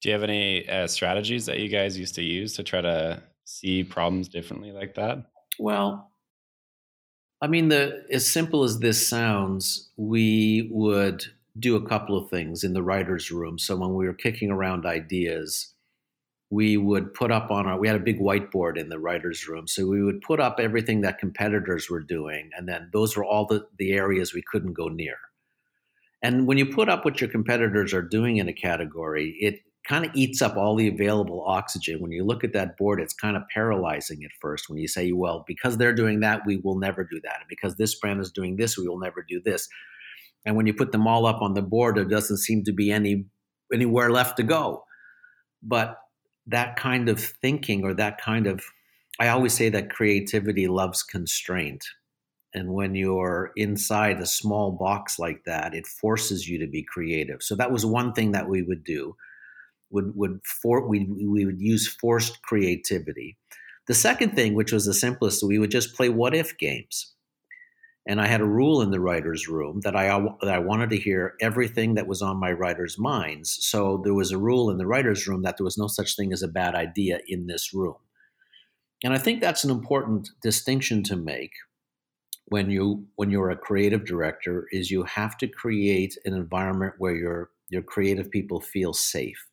Do 0.01 0.09
you 0.09 0.13
have 0.13 0.21
any 0.21 0.69
uh, 0.69 0.85
strategies 0.85 1.47
that 1.47 1.59
you 1.59 1.67
guys 1.67 1.97
used 1.97 2.13
to 2.15 2.21
use 2.21 2.53
to 2.53 2.63
try 2.63 2.81
to 2.81 3.23
see 3.45 3.83
problems 3.83 4.27
differently 4.27 4.71
like 4.71 4.93
that? 4.93 5.25
Well, 5.57 6.11
I 7.41 7.47
mean, 7.47 7.69
the 7.69 8.05
as 8.11 8.29
simple 8.29 8.63
as 8.63 8.77
this 8.77 9.07
sounds, 9.07 9.89
we 9.97 10.69
would 10.71 11.25
do 11.57 11.75
a 11.75 11.87
couple 11.87 12.15
of 12.15 12.29
things 12.29 12.63
in 12.63 12.73
the 12.73 12.83
writers' 12.83 13.31
room. 13.31 13.57
So 13.57 13.75
when 13.75 13.95
we 13.95 14.05
were 14.05 14.13
kicking 14.13 14.51
around 14.51 14.85
ideas, 14.85 15.73
we 16.53 16.77
would 16.77 17.13
put 17.13 17.31
up 17.31 17.49
on 17.49 17.65
our 17.65 17.79
we 17.79 17.87
had 17.87 17.95
a 17.95 18.03
big 18.03 18.19
whiteboard 18.19 18.77
in 18.77 18.89
the 18.89 18.99
writers 18.99 19.47
room 19.47 19.67
so 19.67 19.87
we 19.87 20.03
would 20.03 20.21
put 20.21 20.39
up 20.39 20.59
everything 20.59 21.01
that 21.01 21.17
competitors 21.17 21.89
were 21.89 22.01
doing 22.01 22.49
and 22.55 22.67
then 22.67 22.89
those 22.93 23.15
were 23.17 23.25
all 23.25 23.45
the, 23.45 23.65
the 23.79 23.93
areas 23.93 24.33
we 24.33 24.43
couldn't 24.51 24.73
go 24.73 24.87
near 24.87 25.17
and 26.21 26.47
when 26.47 26.57
you 26.57 26.65
put 26.65 26.89
up 26.89 27.03
what 27.03 27.19
your 27.19 27.29
competitors 27.29 27.93
are 27.93 28.01
doing 28.01 28.37
in 28.37 28.47
a 28.47 28.53
category 28.53 29.35
it 29.39 29.61
kind 29.87 30.05
of 30.05 30.11
eats 30.13 30.41
up 30.41 30.55
all 30.55 30.75
the 30.75 30.87
available 30.87 31.43
oxygen. 31.45 31.99
When 31.99 32.11
you 32.11 32.23
look 32.23 32.43
at 32.43 32.53
that 32.53 32.77
board, 32.77 33.01
it's 33.01 33.13
kind 33.13 33.35
of 33.35 33.43
paralyzing 33.53 34.23
at 34.23 34.31
first 34.39 34.69
when 34.69 34.79
you 34.79 34.87
say, 34.87 35.11
well, 35.11 35.43
because 35.45 35.77
they're 35.77 35.93
doing 35.93 36.21
that, 36.21 36.45
we 36.45 36.57
will 36.57 36.77
never 36.77 37.03
do 37.03 37.19
that. 37.23 37.39
And 37.41 37.49
because 37.49 37.75
this 37.75 37.95
brand 37.99 38.21
is 38.21 38.31
doing 38.31 38.55
this, 38.55 38.77
we 38.77 38.87
will 38.87 38.99
never 38.99 39.25
do 39.27 39.41
this. 39.43 39.67
And 40.45 40.55
when 40.55 40.67
you 40.67 40.73
put 40.73 40.91
them 40.91 41.07
all 41.07 41.25
up 41.25 41.41
on 41.41 41.53
the 41.53 41.61
board, 41.61 41.97
there 41.97 42.05
doesn't 42.05 42.37
seem 42.37 42.63
to 42.63 42.71
be 42.71 42.91
any 42.91 43.25
anywhere 43.73 44.09
left 44.09 44.37
to 44.37 44.43
go. 44.43 44.83
But 45.61 45.97
that 46.47 46.75
kind 46.75 47.09
of 47.09 47.19
thinking 47.19 47.83
or 47.83 47.93
that 47.93 48.19
kind 48.19 48.47
of 48.47 48.63
I 49.19 49.27
always 49.29 49.53
say 49.53 49.69
that 49.69 49.91
creativity 49.91 50.67
loves 50.67 51.03
constraint. 51.03 51.85
And 52.55 52.73
when 52.73 52.95
you're 52.95 53.51
inside 53.55 54.19
a 54.19 54.25
small 54.25 54.71
box 54.71 55.17
like 55.19 55.43
that, 55.45 55.73
it 55.73 55.87
forces 55.87 56.47
you 56.47 56.59
to 56.59 56.67
be 56.67 56.83
creative. 56.83 57.41
So 57.41 57.55
that 57.55 57.71
was 57.71 57.85
one 57.85 58.13
thing 58.13 58.31
that 58.31 58.47
we 58.49 58.61
would 58.61 58.83
do. 58.83 59.15
Would 59.91 60.15
would 60.15 60.39
for 60.61 60.87
we 60.87 61.05
we 61.05 61.45
would 61.45 61.61
use 61.61 61.87
forced 61.87 62.41
creativity. 62.41 63.37
The 63.87 63.93
second 63.93 64.35
thing, 64.35 64.55
which 64.55 64.71
was 64.71 64.85
the 64.85 64.93
simplest, 64.93 65.43
we 65.43 65.59
would 65.59 65.71
just 65.71 65.95
play 65.95 66.09
what 66.09 66.33
if 66.35 66.57
games. 66.57 67.12
And 68.05 68.19
I 68.19 68.27
had 68.27 68.41
a 68.41 68.45
rule 68.45 68.81
in 68.81 68.91
the 68.91 68.99
writers' 68.99 69.47
room 69.47 69.79
that 69.81 69.95
I 69.95 70.07
that 70.41 70.53
I 70.53 70.59
wanted 70.59 70.89
to 70.89 70.97
hear 70.97 71.35
everything 71.39 71.93
that 71.93 72.07
was 72.07 72.21
on 72.21 72.37
my 72.37 72.51
writers' 72.51 72.99
minds. 72.99 73.57
So 73.61 74.01
there 74.03 74.13
was 74.13 74.31
a 74.31 74.37
rule 74.37 74.69
in 74.69 74.77
the 74.77 74.87
writers' 74.87 75.25
room 75.27 75.43
that 75.43 75.57
there 75.57 75.63
was 75.63 75.77
no 75.77 75.87
such 75.87 76.15
thing 76.15 76.33
as 76.33 76.43
a 76.43 76.47
bad 76.47 76.75
idea 76.75 77.19
in 77.27 77.47
this 77.47 77.73
room. 77.73 77.95
And 79.03 79.13
I 79.13 79.17
think 79.17 79.41
that's 79.41 79.63
an 79.63 79.71
important 79.71 80.29
distinction 80.41 81.03
to 81.03 81.15
make 81.15 81.51
when 82.45 82.69
you 82.69 83.05
when 83.15 83.29
you're 83.29 83.49
a 83.49 83.57
creative 83.57 84.05
director 84.05 84.67
is 84.71 84.91
you 84.91 85.03
have 85.03 85.37
to 85.37 85.47
create 85.47 86.17
an 86.25 86.33
environment 86.33 86.93
where 86.97 87.15
your 87.15 87.49
your 87.69 87.81
creative 87.81 88.29
people 88.29 88.59
feel 88.59 88.93
safe 88.93 89.47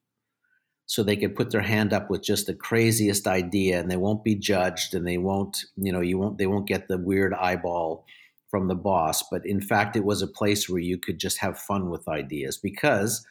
so 0.86 1.02
they 1.02 1.16
can 1.16 1.30
put 1.30 1.50
their 1.50 1.60
hand 1.60 1.92
up 1.92 2.10
with 2.10 2.22
just 2.22 2.46
the 2.46 2.54
craziest 2.54 3.28
idea 3.28 3.78
and 3.78 3.90
they 3.90 3.96
won't 3.96 4.24
be 4.24 4.34
judged 4.34 4.94
and 4.94 5.06
they 5.06 5.18
won't 5.18 5.64
you 5.76 5.92
know 5.92 6.00
you 6.00 6.18
won't 6.18 6.38
they 6.38 6.46
won't 6.46 6.66
get 6.66 6.88
the 6.88 6.98
weird 6.98 7.32
eyeball 7.34 8.04
from 8.50 8.68
the 8.68 8.74
boss 8.74 9.22
but 9.30 9.44
in 9.46 9.60
fact 9.60 9.96
it 9.96 10.04
was 10.04 10.22
a 10.22 10.26
place 10.26 10.68
where 10.68 10.80
you 10.80 10.98
could 10.98 11.18
just 11.18 11.38
have 11.38 11.58
fun 11.58 11.88
with 11.88 12.08
ideas 12.08 12.56
because 12.56 13.26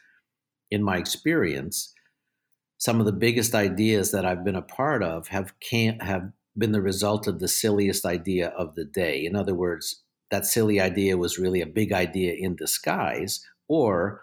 in 0.70 0.82
my 0.82 0.96
experience 0.96 1.94
some 2.80 2.98
of 2.98 3.04
the 3.04 3.12
biggest 3.12 3.54
ideas 3.54 4.10
that 4.10 4.24
I've 4.24 4.42
been 4.42 4.56
a 4.56 4.62
part 4.62 5.02
of 5.02 5.28
have 5.28 5.52
can't 5.60 6.02
have 6.02 6.32
been 6.56 6.72
the 6.72 6.80
result 6.80 7.26
of 7.26 7.38
the 7.38 7.46
silliest 7.46 8.06
idea 8.06 8.48
of 8.48 8.74
the 8.74 8.86
day. 8.86 9.24
In 9.24 9.36
other 9.36 9.54
words, 9.54 10.02
that 10.30 10.46
silly 10.46 10.80
idea 10.80 11.18
was 11.18 11.38
really 11.38 11.60
a 11.60 11.66
big 11.66 11.92
idea 11.92 12.32
in 12.32 12.56
disguise, 12.56 13.46
or 13.68 14.22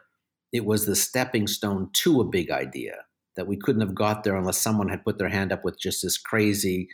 it 0.51 0.66
was 0.66 0.86
the 0.86 0.96
stepping 0.96 1.46
stone 1.46 1.89
to 1.94 2.20
a 2.20 2.25
big 2.25 2.50
idea 2.50 3.06
that 3.36 3.48
we 3.48 3.58
couldn't 3.58 3.82
have 3.82 3.94
got 3.94 4.24
there 4.24 4.36
unless 4.36 4.58
someone 4.58 4.89
had 4.89 5.06
put 5.06 5.20
their 5.20 5.30
hand 5.30 5.51
up 5.51 5.63
with 5.63 5.80
just 5.80 6.01
this 6.01 6.18
crazy, 6.18 6.89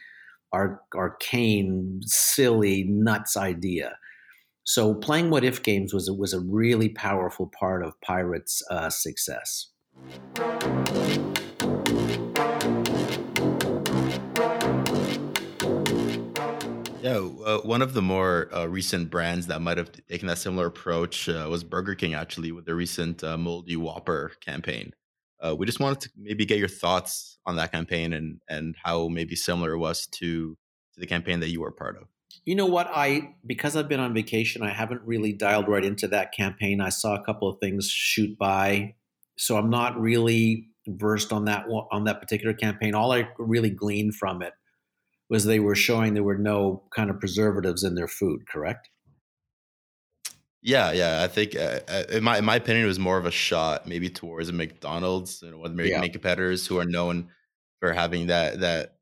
arcane, 0.54 2.02
silly, 2.04 2.84
nuts 2.84 3.36
idea. 3.36 3.98
So 4.64 4.94
playing 4.94 5.30
what 5.30 5.44
if 5.44 5.62
games 5.62 5.94
was 5.94 6.10
was 6.10 6.34
a 6.34 6.40
really 6.40 6.90
powerful 6.90 7.52
part 7.60 7.84
of 7.84 8.00
Pirates' 8.02 8.62
uh, 8.70 8.90
success. 8.90 9.68
Yeah, 17.02 17.28
uh, 17.46 17.58
one 17.64 17.82
of 17.82 17.94
the 17.94 18.02
more 18.02 18.48
uh, 18.56 18.66
recent 18.68 19.10
brands 19.10 19.48
that 19.48 19.62
might 19.62 19.78
have 19.78 19.92
taken 20.08 20.30
that 20.30 20.38
similar 20.38 20.68
approach 20.68 21.28
uh, 21.28 21.48
was 21.50 21.62
Burger 21.62 21.96
King, 21.96 22.14
actually, 22.14 22.54
with 22.54 22.64
the 22.64 22.74
recent 22.74 23.22
uh, 23.26 23.38
Moldy 23.38 23.76
Whopper 23.76 24.32
campaign. 24.40 24.94
Uh, 25.44 25.56
we 25.56 25.66
just 25.66 25.80
wanted 25.80 26.00
to 26.00 26.10
maybe 26.18 26.46
get 26.46 26.58
your 26.58 26.70
thoughts 26.70 27.38
on 27.46 27.58
that 27.58 27.72
campaign 27.72 28.14
and 28.14 28.40
and 28.50 28.76
how 28.84 29.08
maybe 29.08 29.36
similar 29.36 29.74
it 29.74 29.78
was 29.78 30.08
to 30.08 30.58
to 30.94 31.00
the 31.00 31.08
campaign 31.08 31.40
that 31.42 31.50
you 31.50 31.62
were 31.62 31.72
part 31.72 31.98
of. 31.98 32.08
You 32.46 32.56
know 32.56 32.66
what? 32.66 32.90
I 32.94 33.36
because 33.46 33.76
I've 33.76 33.90
been 33.90 34.00
on 34.00 34.14
vacation, 34.14 34.64
I 34.64 34.72
haven't 34.72 35.02
really 35.06 35.34
dialed 35.34 35.68
right 35.68 35.84
into 35.84 36.08
that 36.10 36.34
campaign. 36.34 36.82
I 36.82 36.90
saw 36.90 37.16
a 37.16 37.24
couple 37.24 37.50
of 37.50 37.60
things 37.60 37.88
shoot 37.88 38.38
by, 38.38 38.96
so 39.38 39.58
I'm 39.58 39.70
not 39.70 40.00
really 40.00 40.70
versed 40.88 41.32
on 41.32 41.46
that 41.46 41.66
on 41.92 42.06
that 42.06 42.22
particular 42.22 42.54
campaign. 42.54 42.96
All 42.96 43.12
I 43.12 43.28
really 43.38 43.70
gleaned 43.70 44.16
from 44.16 44.42
it 44.42 44.54
was 45.30 45.46
they 45.46 45.60
were 45.60 45.76
showing 45.76 46.14
there 46.14 46.24
were 46.24 46.38
no 46.38 46.84
kind 46.96 47.10
of 47.10 47.20
preservatives 47.20 47.84
in 47.84 47.96
their 47.96 48.08
food, 48.08 48.48
correct? 48.48 48.90
Yeah, 50.64 50.94
yeah. 50.94 51.22
I 51.22 51.28
think, 51.28 51.58
uh, 51.58 51.82
uh, 51.90 52.04
in 52.10 52.24
my 52.24 52.38
in 52.38 52.46
my 52.46 52.56
opinion, 52.56 52.86
it 52.86 52.88
was 52.88 53.00
more 53.00 53.18
of 53.18 53.26
a 53.26 53.32
shot 53.32 53.86
maybe 53.86 54.10
towards 54.10 54.52
McDonald's 54.52 55.44
and 55.44 55.60
one 55.60 55.72
of 55.72 55.78
the 55.78 55.90
yeah. 55.90 56.08
competitors 56.08 56.66
who 56.66 56.80
are 56.80 56.86
known 56.86 57.30
for 57.82 57.92
having 57.92 58.28
that 58.28 58.62
that 58.62 58.96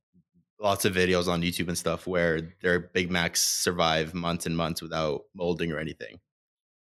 lots 0.60 0.86
of 0.86 0.96
videos 0.96 1.28
on 1.28 1.42
YouTube 1.44 1.68
and 1.68 1.78
stuff 1.78 2.08
where 2.08 2.54
their 2.62 2.80
Big 2.80 3.12
Macs 3.12 3.44
survive 3.44 4.16
months 4.16 4.48
and 4.48 4.58
months 4.58 4.82
without 4.82 5.22
molding 5.36 5.72
or 5.72 5.80
anything. 5.80 6.20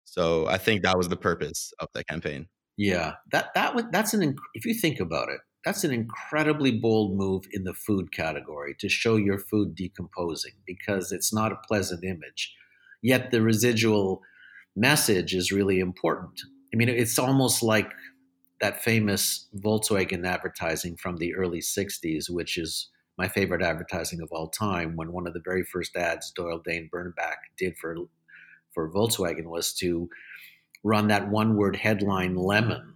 So 0.04 0.46
I 0.46 0.58
think 0.58 0.82
that 0.82 0.96
was 0.96 1.08
the 1.08 1.16
purpose 1.16 1.72
of 1.80 1.88
that 1.94 2.06
campaign. 2.06 2.46
Yeah, 2.76 3.14
that 3.32 3.52
that 3.54 3.74
was 3.74 3.84
that's 3.90 4.14
an 4.14 4.36
if 4.54 4.64
you 4.64 4.74
think 4.74 5.00
about 5.00 5.28
it, 5.28 5.40
that's 5.64 5.82
an 5.82 5.92
incredibly 5.92 6.70
bold 6.70 7.16
move 7.16 7.44
in 7.52 7.64
the 7.64 7.74
food 7.74 8.12
category 8.12 8.76
to 8.78 8.88
show 8.88 9.16
your 9.16 9.38
food 9.38 9.74
decomposing 9.74 10.52
because 10.66 11.10
it's 11.10 11.34
not 11.34 11.50
a 11.50 11.58
pleasant 11.66 12.04
image. 12.04 12.54
Yet 13.02 13.32
the 13.32 13.42
residual 13.42 14.22
message 14.78 15.34
is 15.34 15.52
really 15.52 15.80
important. 15.80 16.40
I 16.72 16.76
mean, 16.76 16.88
it's 16.88 17.18
almost 17.18 17.62
like 17.62 17.90
that 18.60 18.82
famous 18.82 19.46
Volkswagen 19.56 20.26
advertising 20.26 20.96
from 20.96 21.16
the 21.16 21.34
early 21.34 21.60
60s, 21.60 22.28
which 22.28 22.58
is 22.58 22.90
my 23.16 23.28
favorite 23.28 23.62
advertising 23.62 24.20
of 24.20 24.28
all 24.30 24.48
time, 24.48 24.96
when 24.96 25.12
one 25.12 25.26
of 25.26 25.34
the 25.34 25.42
very 25.44 25.64
first 25.64 25.96
ads 25.96 26.30
Doyle 26.30 26.60
Dane 26.64 26.88
Bernbach 26.92 27.36
did 27.56 27.76
for, 27.76 27.96
for 28.72 28.90
Volkswagen 28.90 29.46
was 29.46 29.72
to 29.74 30.08
run 30.84 31.08
that 31.08 31.28
one 31.28 31.56
word 31.56 31.76
headline 31.76 32.36
lemon 32.36 32.94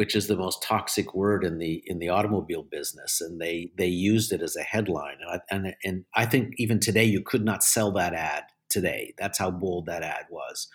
which 0.00 0.16
is 0.16 0.28
the 0.28 0.36
most 0.36 0.62
toxic 0.62 1.14
word 1.14 1.44
in 1.44 1.58
the 1.58 1.82
in 1.84 1.98
the 1.98 2.08
automobile 2.08 2.62
business, 2.62 3.20
and 3.20 3.38
they 3.38 3.70
they 3.76 3.86
used 3.86 4.32
it 4.32 4.40
as 4.40 4.56
a 4.56 4.62
headline. 4.62 5.16
And 5.20 5.30
I, 5.30 5.54
and, 5.54 5.76
and 5.84 6.04
I 6.14 6.24
think 6.24 6.54
even 6.56 6.80
today 6.80 7.04
you 7.04 7.20
could 7.22 7.44
not 7.44 7.62
sell 7.62 7.92
that 7.92 8.14
ad 8.14 8.44
today. 8.70 9.14
That's 9.18 9.38
how 9.38 9.50
bold 9.50 9.86
that 9.86 10.02
ad 10.02 10.26
was, 10.30 10.68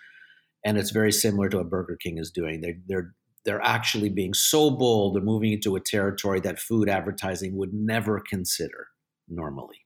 and 0.64 0.78
it's 0.78 0.92
very 0.92 1.12
similar 1.12 1.50
to 1.50 1.58
what 1.58 1.70
Burger 1.70 1.98
King 2.02 2.18
is 2.18 2.32
doing. 2.32 2.62
They're, 2.62 2.78
they're 2.88 3.14
they're 3.46 3.62
actually 3.62 4.10
being 4.10 4.34
so 4.34 4.72
bold. 4.72 5.16
They're 5.16 5.22
moving 5.22 5.54
into 5.54 5.76
a 5.76 5.80
territory 5.80 6.40
that 6.42 6.60
food 6.60 6.90
advertising 6.90 7.56
would 7.58 7.74
never 7.74 8.20
consider 8.20 8.88
normally. 9.30 9.78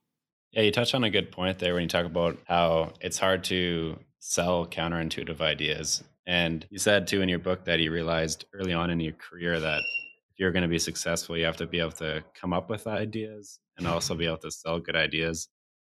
Yeah, 0.52 0.64
you 0.64 0.72
touch 0.72 0.96
on 0.96 1.04
a 1.04 1.10
good 1.10 1.32
point 1.32 1.60
there 1.60 1.74
when 1.74 1.84
you 1.84 1.90
talk 1.90 2.06
about 2.06 2.40
how 2.48 2.94
it's 3.02 3.20
hard 3.20 3.44
to 3.46 4.00
sell 4.20 4.66
counterintuitive 4.66 5.42
ideas. 5.42 6.04
And 6.26 6.66
you 6.70 6.80
said 6.80 7.08
too 7.08 7.22
in 7.22 7.30
your 7.30 7.40
book 7.40 7.66
that 7.66 7.80
you 7.80 7.92
realized 7.92 8.46
early 8.54 8.74
on 8.74 8.90
in 8.90 9.00
your 9.00 9.14
career 9.14 9.60
that 9.60 9.80
if 9.80 10.40
you're 10.40 10.52
going 10.52 10.64
to 10.64 10.70
be 10.70 10.80
successful, 10.80 11.38
you 11.38 11.46
have 11.46 11.58
to 11.58 11.68
be 11.68 11.80
able 11.80 11.92
to 11.94 12.24
come 12.40 12.54
up 12.54 12.70
with 12.70 12.88
ideas 12.88 13.60
and 13.78 13.88
also 13.88 14.16
be 14.16 14.26
able 14.26 14.38
to 14.38 14.52
sell 14.52 14.80
good 14.80 14.96
ideas. 14.96 15.50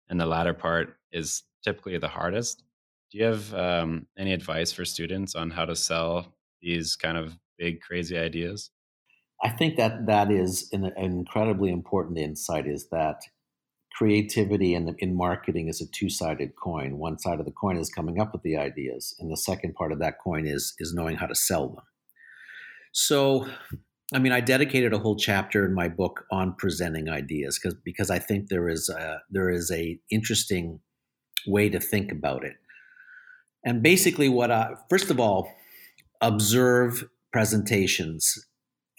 And 0.09 0.19
the 0.19 0.25
latter 0.25 0.53
part 0.53 0.95
is 1.11 1.43
typically 1.63 1.97
the 1.97 2.07
hardest. 2.07 2.63
Do 3.11 3.17
you 3.17 3.25
have 3.25 3.53
um, 3.53 4.07
any 4.17 4.33
advice 4.33 4.71
for 4.71 4.85
students 4.85 5.35
on 5.35 5.49
how 5.49 5.65
to 5.65 5.75
sell 5.75 6.33
these 6.61 6.95
kind 6.95 7.17
of 7.17 7.37
big, 7.57 7.81
crazy 7.81 8.17
ideas? 8.17 8.71
I 9.43 9.49
think 9.49 9.77
that 9.77 10.05
that 10.07 10.31
is 10.31 10.69
an, 10.71 10.91
incredibly 10.97 11.71
important 11.71 12.17
insight. 12.17 12.67
Is 12.67 12.87
that 12.91 13.21
creativity 13.97 14.75
in, 14.75 14.95
in 14.99 15.15
marketing 15.15 15.67
is 15.67 15.81
a 15.81 15.87
two-sided 15.91 16.51
coin. 16.61 16.97
One 16.97 17.17
side 17.17 17.39
of 17.39 17.45
the 17.45 17.51
coin 17.51 17.77
is 17.77 17.89
coming 17.89 18.19
up 18.19 18.33
with 18.33 18.43
the 18.43 18.57
ideas, 18.57 19.15
and 19.19 19.31
the 19.31 19.37
second 19.37 19.73
part 19.75 19.91
of 19.91 19.99
that 19.99 20.19
coin 20.23 20.45
is 20.45 20.73
is 20.79 20.93
knowing 20.93 21.17
how 21.17 21.25
to 21.25 21.35
sell 21.35 21.69
them. 21.69 21.85
So, 22.91 23.47
I 24.13 24.19
mean, 24.19 24.31
I 24.31 24.41
dedicated 24.41 24.93
a 24.93 24.99
whole 24.99 25.15
chapter 25.15 25.65
in 25.65 25.73
my 25.73 25.87
book 25.87 26.25
on 26.31 26.55
presenting 26.57 27.09
ideas 27.09 27.57
because 27.57 27.77
because 27.83 28.09
I 28.09 28.19
think 28.19 28.49
there 28.49 28.69
is 28.69 28.89
a, 28.89 29.21
there 29.29 29.49
is 29.49 29.71
a 29.71 29.99
interesting 30.11 30.81
way 31.47 31.69
to 31.69 31.79
think 31.79 32.11
about 32.11 32.43
it. 32.43 32.55
And 33.65 33.83
basically, 33.83 34.29
what 34.29 34.51
I 34.51 34.73
first 34.89 35.09
of 35.09 35.19
all 35.19 35.51
observe 36.21 37.05
presentations 37.31 38.45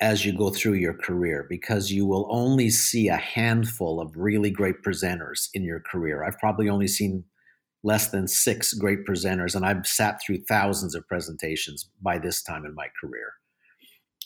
as 0.00 0.24
you 0.24 0.36
go 0.36 0.50
through 0.50 0.74
your 0.74 0.94
career 0.94 1.46
because 1.48 1.90
you 1.90 2.06
will 2.06 2.26
only 2.30 2.70
see 2.70 3.08
a 3.08 3.16
handful 3.16 4.00
of 4.00 4.16
really 4.16 4.50
great 4.50 4.82
presenters 4.82 5.48
in 5.52 5.62
your 5.62 5.80
career. 5.80 6.24
I've 6.24 6.38
probably 6.38 6.68
only 6.70 6.88
seen 6.88 7.24
less 7.82 8.10
than 8.10 8.26
six 8.26 8.72
great 8.74 9.06
presenters, 9.06 9.54
and 9.54 9.64
I've 9.64 9.86
sat 9.86 10.20
through 10.24 10.44
thousands 10.48 10.94
of 10.94 11.06
presentations 11.08 11.88
by 12.00 12.18
this 12.18 12.42
time 12.42 12.64
in 12.64 12.74
my 12.74 12.88
career. 13.00 13.32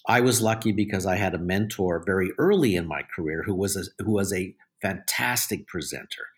I 0.08 0.20
was 0.20 0.42
lucky 0.42 0.72
because 0.72 1.06
I 1.06 1.16
had 1.16 1.34
a 1.34 1.38
mentor 1.38 2.02
very 2.04 2.32
early 2.38 2.76
in 2.76 2.86
my 2.86 3.02
career 3.14 3.42
who 3.44 3.54
was 3.54 3.76
a, 3.76 4.02
who 4.02 4.12
was 4.12 4.32
a 4.32 4.54
fantastic 4.82 5.66
presenter. 5.66 6.28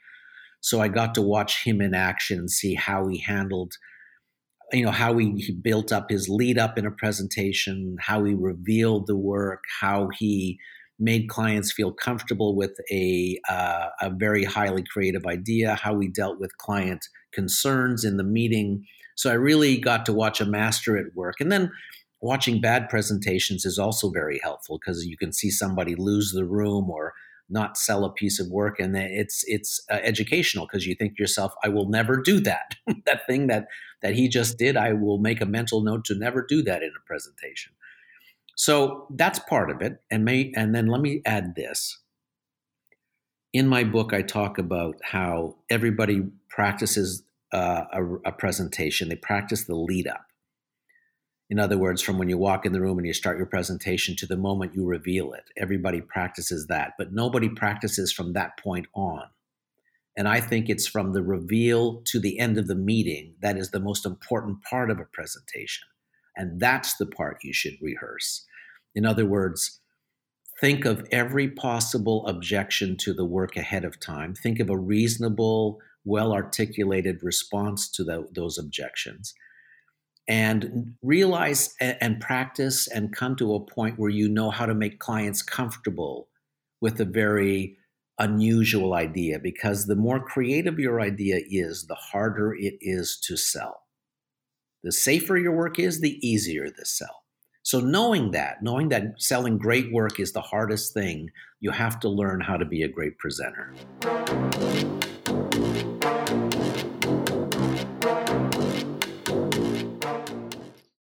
So 0.66 0.80
I 0.80 0.88
got 0.88 1.14
to 1.14 1.22
watch 1.22 1.64
him 1.64 1.80
in 1.80 1.94
action 1.94 2.38
and 2.38 2.50
see 2.50 2.74
how 2.74 3.08
he 3.08 3.18
handled 3.18 3.74
you 4.72 4.84
know 4.84 4.90
how 4.90 5.16
he, 5.16 5.30
he 5.36 5.52
built 5.52 5.92
up 5.92 6.10
his 6.10 6.28
lead 6.28 6.58
up 6.58 6.76
in 6.76 6.84
a 6.84 6.90
presentation 6.90 7.96
how 8.00 8.24
he 8.24 8.34
revealed 8.34 9.06
the 9.06 9.14
work 9.14 9.62
how 9.80 10.08
he 10.18 10.58
made 10.98 11.28
clients 11.28 11.72
feel 11.72 11.92
comfortable 11.92 12.56
with 12.56 12.76
a, 12.90 13.38
uh, 13.48 13.88
a 14.00 14.10
very 14.10 14.44
highly 14.44 14.82
creative 14.82 15.26
idea 15.26 15.74
how 15.74 15.94
we 15.94 16.08
dealt 16.08 16.40
with 16.40 16.56
client 16.58 17.06
concerns 17.32 18.04
in 18.04 18.16
the 18.16 18.24
meeting. 18.24 18.84
So 19.16 19.30
i 19.30 19.34
really 19.34 19.78
got 19.78 20.06
to 20.06 20.12
watch 20.12 20.40
a 20.40 20.46
master 20.46 20.96
at 20.96 21.14
work. 21.14 21.36
And 21.40 21.52
then 21.52 21.70
watching 22.20 22.60
bad 22.60 22.88
presentations 22.88 23.64
is 23.64 23.78
also 23.78 24.10
very 24.10 24.40
helpful 24.42 24.78
because 24.78 25.04
you 25.04 25.16
can 25.18 25.32
see 25.32 25.50
somebody 25.50 25.94
lose 25.94 26.32
the 26.32 26.44
room 26.44 26.90
or 26.90 27.12
not 27.48 27.76
sell 27.76 28.04
a 28.04 28.12
piece 28.12 28.40
of 28.40 28.48
work 28.48 28.78
and 28.78 28.96
it's 28.96 29.44
it's 29.46 29.80
uh, 29.90 29.98
educational 30.02 30.66
because 30.66 30.86
you 30.86 30.94
think 30.94 31.16
to 31.16 31.22
yourself 31.22 31.52
i 31.62 31.68
will 31.68 31.88
never 31.88 32.16
do 32.16 32.40
that. 32.40 32.74
That 33.06 33.26
thing 33.26 33.46
that 33.46 33.68
that 34.02 34.14
he 34.14 34.28
just 34.28 34.58
did 34.58 34.76
i 34.76 34.92
will 34.92 35.18
make 35.18 35.40
a 35.40 35.46
mental 35.46 35.82
note 35.82 36.04
to 36.06 36.14
never 36.14 36.42
do 36.42 36.62
that 36.62 36.82
in 36.82 36.90
a 36.90 37.06
presentation. 37.06 37.72
So 38.56 39.06
that's 39.10 39.38
part 39.38 39.70
of 39.70 39.82
it 39.82 40.00
and 40.10 40.24
may 40.24 40.52
and 40.56 40.74
then 40.74 40.86
let 40.86 41.00
me 41.00 41.22
add 41.24 41.54
this. 41.54 41.98
In 43.52 43.68
my 43.68 43.84
book 43.84 44.12
i 44.12 44.22
talk 44.22 44.58
about 44.58 44.96
how 45.02 45.56
everybody 45.70 46.22
practices 46.48 47.22
uh, 47.52 47.84
a, 47.92 48.04
a 48.26 48.32
presentation. 48.32 49.08
They 49.08 49.16
practice 49.16 49.64
the 49.64 49.76
lead 49.76 50.08
up 50.08 50.26
in 51.48 51.60
other 51.60 51.78
words, 51.78 52.02
from 52.02 52.18
when 52.18 52.28
you 52.28 52.38
walk 52.38 52.66
in 52.66 52.72
the 52.72 52.80
room 52.80 52.98
and 52.98 53.06
you 53.06 53.12
start 53.12 53.36
your 53.36 53.46
presentation 53.46 54.16
to 54.16 54.26
the 54.26 54.36
moment 54.36 54.74
you 54.74 54.84
reveal 54.84 55.32
it, 55.32 55.44
everybody 55.56 56.00
practices 56.00 56.66
that, 56.66 56.94
but 56.98 57.12
nobody 57.12 57.48
practices 57.48 58.12
from 58.12 58.32
that 58.32 58.58
point 58.58 58.86
on. 58.94 59.24
And 60.16 60.26
I 60.26 60.40
think 60.40 60.68
it's 60.68 60.88
from 60.88 61.12
the 61.12 61.22
reveal 61.22 62.02
to 62.06 62.18
the 62.18 62.38
end 62.38 62.58
of 62.58 62.66
the 62.66 62.74
meeting 62.74 63.34
that 63.42 63.56
is 63.56 63.70
the 63.70 63.80
most 63.80 64.04
important 64.04 64.62
part 64.62 64.90
of 64.90 64.98
a 64.98 65.04
presentation. 65.04 65.86
And 66.34 66.58
that's 66.58 66.96
the 66.96 67.06
part 67.06 67.44
you 67.44 67.52
should 67.52 67.76
rehearse. 67.80 68.44
In 68.94 69.06
other 69.06 69.26
words, 69.26 69.78
think 70.60 70.84
of 70.84 71.06
every 71.12 71.48
possible 71.48 72.26
objection 72.26 72.96
to 72.98 73.12
the 73.12 73.24
work 73.24 73.56
ahead 73.56 73.84
of 73.84 74.00
time. 74.00 74.34
Think 74.34 74.58
of 74.58 74.68
a 74.68 74.76
reasonable, 74.76 75.78
well 76.04 76.32
articulated 76.32 77.22
response 77.22 77.88
to 77.90 78.02
the, 78.02 78.26
those 78.34 78.58
objections 78.58 79.32
and 80.28 80.94
realize 81.02 81.74
and 81.80 82.20
practice 82.20 82.88
and 82.88 83.14
come 83.14 83.36
to 83.36 83.54
a 83.54 83.60
point 83.60 83.98
where 83.98 84.10
you 84.10 84.28
know 84.28 84.50
how 84.50 84.66
to 84.66 84.74
make 84.74 84.98
clients 84.98 85.42
comfortable 85.42 86.28
with 86.80 87.00
a 87.00 87.04
very 87.04 87.76
unusual 88.18 88.94
idea 88.94 89.38
because 89.38 89.86
the 89.86 89.96
more 89.96 90.20
creative 90.20 90.78
your 90.78 91.00
idea 91.00 91.40
is, 91.48 91.86
the 91.86 91.94
harder 91.94 92.54
it 92.54 92.74
is 92.80 93.18
to 93.24 93.36
sell. 93.36 93.82
The 94.82 94.92
safer 94.92 95.36
your 95.36 95.52
work 95.52 95.78
is, 95.78 96.00
the 96.00 96.18
easier 96.26 96.70
the 96.70 96.84
sell. 96.84 97.24
So, 97.62 97.80
knowing 97.80 98.30
that, 98.30 98.62
knowing 98.62 98.90
that 98.90 99.20
selling 99.20 99.58
great 99.58 99.92
work 99.92 100.20
is 100.20 100.32
the 100.32 100.40
hardest 100.40 100.94
thing, 100.94 101.30
you 101.58 101.72
have 101.72 101.98
to 102.00 102.08
learn 102.08 102.40
how 102.40 102.56
to 102.56 102.64
be 102.64 102.84
a 102.84 102.88
great 102.88 103.18
presenter. 103.18 103.74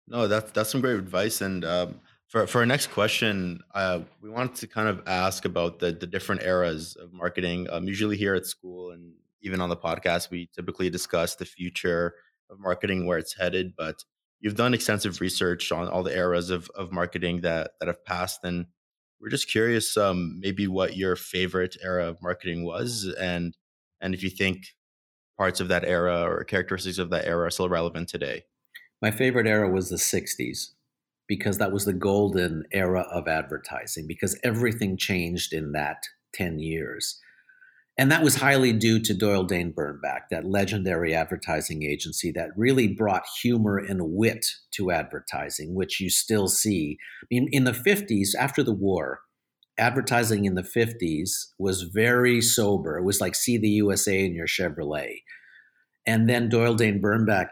No, 0.10 0.28
that's 0.28 0.52
that's 0.52 0.70
some 0.72 0.82
great 0.82 0.98
advice. 0.98 1.42
And 1.42 1.64
um, 1.64 2.02
for 2.28 2.48
for 2.48 2.60
our 2.60 2.66
next 2.66 2.88
question, 2.88 3.62
uh, 3.74 4.02
we 4.22 4.30
wanted 4.30 4.56
to 4.56 4.68
kind 4.68 4.90
of 4.90 5.08
ask 5.08 5.46
about 5.46 5.80
the 5.80 5.92
the 5.92 6.08
different 6.08 6.44
eras 6.44 6.96
of 6.96 7.14
marketing. 7.14 7.68
Um, 7.70 7.86
usually 7.86 8.18
here 8.18 8.36
at 8.36 8.46
school 8.46 8.92
and 8.92 9.14
even 9.42 9.62
on 9.62 9.70
the 9.70 9.78
podcast, 9.78 10.30
we 10.32 10.50
typically 10.54 10.90
discuss 10.90 11.36
the 11.36 11.46
future 11.46 12.16
of 12.50 12.60
marketing, 12.60 13.06
where 13.06 13.18
it's 13.20 13.36
headed. 13.38 13.74
But 13.78 14.04
you've 14.40 14.56
done 14.56 14.74
extensive 14.74 15.22
research 15.22 15.72
on 15.72 15.88
all 15.88 16.04
the 16.04 16.16
eras 16.16 16.50
of 16.50 16.70
of 16.76 16.92
marketing 16.92 17.42
that 17.42 17.72
that 17.80 17.88
have 17.88 18.04
passed, 18.04 18.44
and 18.44 18.66
we're 19.22 19.30
just 19.30 19.50
curious, 19.50 19.96
um, 19.98 20.40
maybe 20.40 20.68
what 20.68 20.96
your 20.98 21.16
favorite 21.16 21.78
era 21.84 22.08
of 22.08 22.22
marketing 22.22 22.64
was, 22.66 23.14
and 23.20 23.56
and 24.02 24.16
if 24.16 24.24
you 24.24 24.30
think 24.32 24.76
parts 25.38 25.60
of 25.62 25.68
that 25.70 25.86
era 25.86 26.22
or 26.24 26.44
characteristics 26.44 26.98
of 26.98 27.10
that 27.12 27.26
era 27.26 27.46
are 27.48 27.50
still 27.52 27.70
relevant 27.70 28.10
today. 28.10 28.44
My 29.02 29.12
favorite 29.12 29.48
era 29.48 29.70
was 29.70 29.90
the 29.90 29.96
60s 29.96 30.72
because 31.28 31.58
that 31.58 31.72
was 31.72 31.86
the 31.86 31.94
golden 31.94 32.64
era 32.72 33.06
of 33.12 33.28
advertising 33.28 34.08
because 34.08 34.38
everything 34.44 34.98
changed 34.98 35.54
in 35.54 35.72
that 35.74 36.04
10 36.34 36.60
years. 36.60 37.20
And 37.98 38.12
that 38.12 38.24
was 38.24 38.36
highly 38.36 38.72
due 38.72 39.00
to 39.02 39.14
Doyle 39.14 39.44
Dane 39.44 39.74
Bernbach, 39.74 40.30
that 40.32 40.46
legendary 40.46 41.14
advertising 41.14 41.84
agency 41.84 42.32
that 42.32 42.50
really 42.56 42.88
brought 42.88 43.26
humor 43.42 43.78
and 43.78 44.14
wit 44.14 44.46
to 44.72 44.90
advertising, 44.90 45.76
which 45.76 46.00
you 46.00 46.10
still 46.10 46.48
see. 46.48 46.98
I 47.22 47.28
mean, 47.30 47.50
in 47.52 47.66
the 47.66 47.74
50s, 47.74 48.30
after 48.40 48.64
the 48.64 48.74
war, 48.74 49.20
advertising 49.78 50.46
in 50.46 50.56
the 50.56 50.62
50s 50.62 51.48
was 51.58 51.84
very 51.84 52.42
sober. 52.42 52.98
It 52.98 53.04
was 53.04 53.20
like 53.20 53.36
see 53.36 53.58
the 53.58 53.70
USA 53.70 54.24
in 54.24 54.34
your 54.34 54.48
Chevrolet. 54.48 55.24
And 56.06 56.30
then 56.30 56.48
Doyle 56.48 56.76
Dane 56.76 57.02
Bernbach 57.02 57.50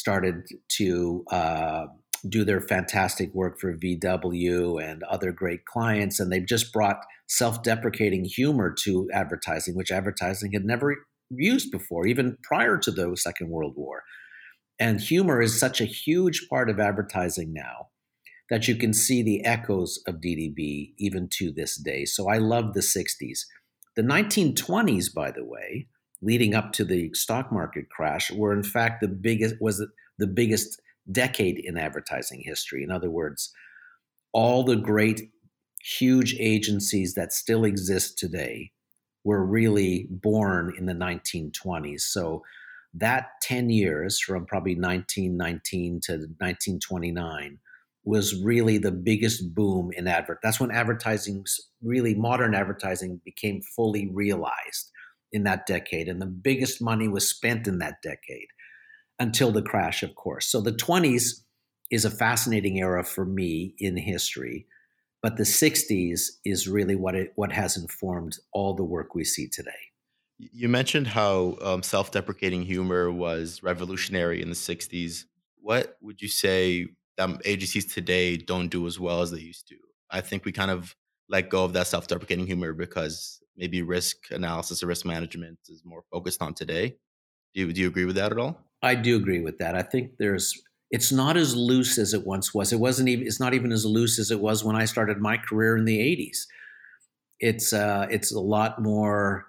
started 0.00 0.48
to 0.78 1.24
uh, 1.30 1.86
do 2.28 2.44
their 2.44 2.60
fantastic 2.60 3.32
work 3.34 3.60
for 3.60 3.76
VW 3.76 4.82
and 4.82 5.02
other 5.04 5.30
great 5.30 5.64
clients. 5.66 6.18
And 6.18 6.32
they've 6.32 6.46
just 6.46 6.72
brought 6.72 7.04
self 7.28 7.62
deprecating 7.62 8.24
humor 8.24 8.74
to 8.84 9.08
advertising, 9.12 9.76
which 9.76 9.92
advertising 9.92 10.52
had 10.52 10.64
never 10.64 10.96
used 11.30 11.70
before, 11.70 12.06
even 12.06 12.36
prior 12.42 12.78
to 12.78 12.90
the 12.90 13.16
Second 13.16 13.50
World 13.50 13.74
War. 13.76 14.02
And 14.78 15.00
humor 15.00 15.42
is 15.42 15.60
such 15.60 15.80
a 15.80 15.84
huge 15.84 16.48
part 16.48 16.70
of 16.70 16.80
advertising 16.80 17.52
now 17.52 17.88
that 18.48 18.66
you 18.66 18.74
can 18.74 18.92
see 18.92 19.22
the 19.22 19.44
echoes 19.44 20.02
of 20.08 20.16
DDB 20.16 20.92
even 20.98 21.28
to 21.28 21.52
this 21.52 21.76
day. 21.76 22.04
So 22.04 22.28
I 22.28 22.38
love 22.38 22.72
the 22.72 22.80
60s. 22.80 23.40
The 23.94 24.02
1920s, 24.02 25.14
by 25.14 25.30
the 25.30 25.44
way, 25.44 25.86
leading 26.22 26.54
up 26.54 26.72
to 26.72 26.84
the 26.84 27.12
stock 27.14 27.50
market 27.50 27.88
crash 27.90 28.30
were 28.30 28.52
in 28.52 28.62
fact 28.62 29.00
the 29.00 29.08
biggest 29.08 29.54
was 29.60 29.84
the 30.18 30.26
biggest 30.26 30.80
decade 31.10 31.58
in 31.58 31.78
advertising 31.78 32.42
history. 32.44 32.82
In 32.84 32.90
other 32.90 33.10
words, 33.10 33.52
all 34.32 34.62
the 34.62 34.76
great 34.76 35.30
huge 35.82 36.36
agencies 36.38 37.14
that 37.14 37.32
still 37.32 37.64
exist 37.64 38.18
today 38.18 38.70
were 39.24 39.44
really 39.44 40.06
born 40.10 40.74
in 40.76 40.86
the 40.86 40.92
1920s. 40.92 42.00
So 42.00 42.42
that 42.94 43.28
10 43.42 43.70
years 43.70 44.20
from 44.20 44.46
probably 44.46 44.74
1919 44.74 46.00
to 46.04 46.12
1929 46.12 47.58
was 48.04 48.42
really 48.42 48.78
the 48.78 48.92
biggest 48.92 49.54
boom 49.54 49.90
in 49.96 50.08
advert. 50.08 50.38
That's 50.42 50.58
when 50.58 50.70
advertising 50.70 51.44
really 51.82 52.14
modern 52.14 52.54
advertising 52.54 53.20
became 53.24 53.60
fully 53.76 54.08
realized 54.12 54.90
in 55.32 55.44
that 55.44 55.66
decade. 55.66 56.08
And 56.08 56.20
the 56.20 56.26
biggest 56.26 56.82
money 56.82 57.08
was 57.08 57.28
spent 57.28 57.66
in 57.66 57.78
that 57.78 58.02
decade 58.02 58.48
until 59.18 59.52
the 59.52 59.62
crash, 59.62 60.02
of 60.02 60.14
course. 60.14 60.46
So 60.46 60.60
the 60.60 60.72
20s 60.72 61.42
is 61.90 62.04
a 62.04 62.10
fascinating 62.10 62.78
era 62.78 63.04
for 63.04 63.24
me 63.24 63.74
in 63.78 63.96
history. 63.96 64.66
But 65.22 65.36
the 65.36 65.44
60s 65.44 66.28
is 66.44 66.66
really 66.66 66.96
what 66.96 67.14
it 67.14 67.32
what 67.36 67.52
has 67.52 67.76
informed 67.76 68.38
all 68.52 68.74
the 68.74 68.84
work 68.84 69.14
we 69.14 69.24
see 69.24 69.48
today. 69.48 69.70
You 70.38 70.70
mentioned 70.70 71.08
how 71.08 71.58
um, 71.60 71.82
self-deprecating 71.82 72.62
humor 72.62 73.10
was 73.10 73.62
revolutionary 73.62 74.40
in 74.40 74.48
the 74.48 74.54
60s. 74.54 75.24
What 75.60 75.98
would 76.00 76.22
you 76.22 76.28
say 76.28 76.86
that 77.18 77.42
agencies 77.44 77.92
today 77.92 78.38
don't 78.38 78.68
do 78.68 78.86
as 78.86 78.98
well 78.98 79.20
as 79.20 79.30
they 79.30 79.40
used 79.40 79.68
to? 79.68 79.76
I 80.10 80.22
think 80.22 80.46
we 80.46 80.52
kind 80.52 80.70
of 80.70 80.96
let 81.28 81.50
go 81.50 81.64
of 81.64 81.74
that 81.74 81.86
self-deprecating 81.86 82.46
humor 82.46 82.72
because 82.72 83.39
maybe 83.60 83.82
risk 83.82 84.16
analysis 84.30 84.82
or 84.82 84.86
risk 84.86 85.04
management 85.04 85.58
is 85.68 85.82
more 85.84 86.02
focused 86.10 86.40
on 86.40 86.54
today. 86.54 86.96
Do 87.54 87.60
you, 87.60 87.72
do 87.72 87.80
you 87.82 87.88
agree 87.88 88.06
with 88.06 88.16
that 88.16 88.32
at 88.32 88.38
all? 88.38 88.58
I 88.82 88.94
do 88.94 89.16
agree 89.16 89.40
with 89.40 89.58
that. 89.58 89.76
I 89.76 89.82
think 89.82 90.12
there's 90.18 90.60
it's 90.90 91.12
not 91.12 91.36
as 91.36 91.54
loose 91.54 91.98
as 91.98 92.14
it 92.14 92.26
once 92.26 92.52
was. 92.52 92.72
It 92.72 92.80
wasn't 92.80 93.10
even 93.10 93.26
it's 93.26 93.38
not 93.38 93.54
even 93.54 93.70
as 93.70 93.84
loose 93.84 94.18
as 94.18 94.30
it 94.30 94.40
was 94.40 94.64
when 94.64 94.74
I 94.74 94.86
started 94.86 95.18
my 95.18 95.36
career 95.36 95.76
in 95.76 95.84
the 95.84 95.98
80s. 95.98 96.38
It's 97.38 97.72
uh, 97.72 98.06
it's 98.10 98.32
a 98.32 98.40
lot 98.40 98.82
more 98.82 99.46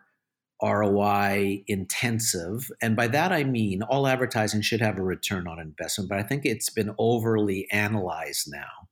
ROI 0.62 1.64
intensive. 1.68 2.70
And 2.82 2.96
by 2.96 3.08
that 3.08 3.32
I 3.32 3.46
mean 3.46 3.82
all 3.82 4.08
advertising 4.08 4.62
should 4.62 4.82
have 4.82 5.00
a 5.00 5.04
return 5.04 5.48
on 5.48 5.60
investment, 5.60 6.10
but 6.10 6.20
I 6.20 6.24
think 6.24 6.46
it's 6.46 6.70
been 6.70 6.94
overly 7.00 7.68
analyzed 7.72 8.48
now 8.52 8.90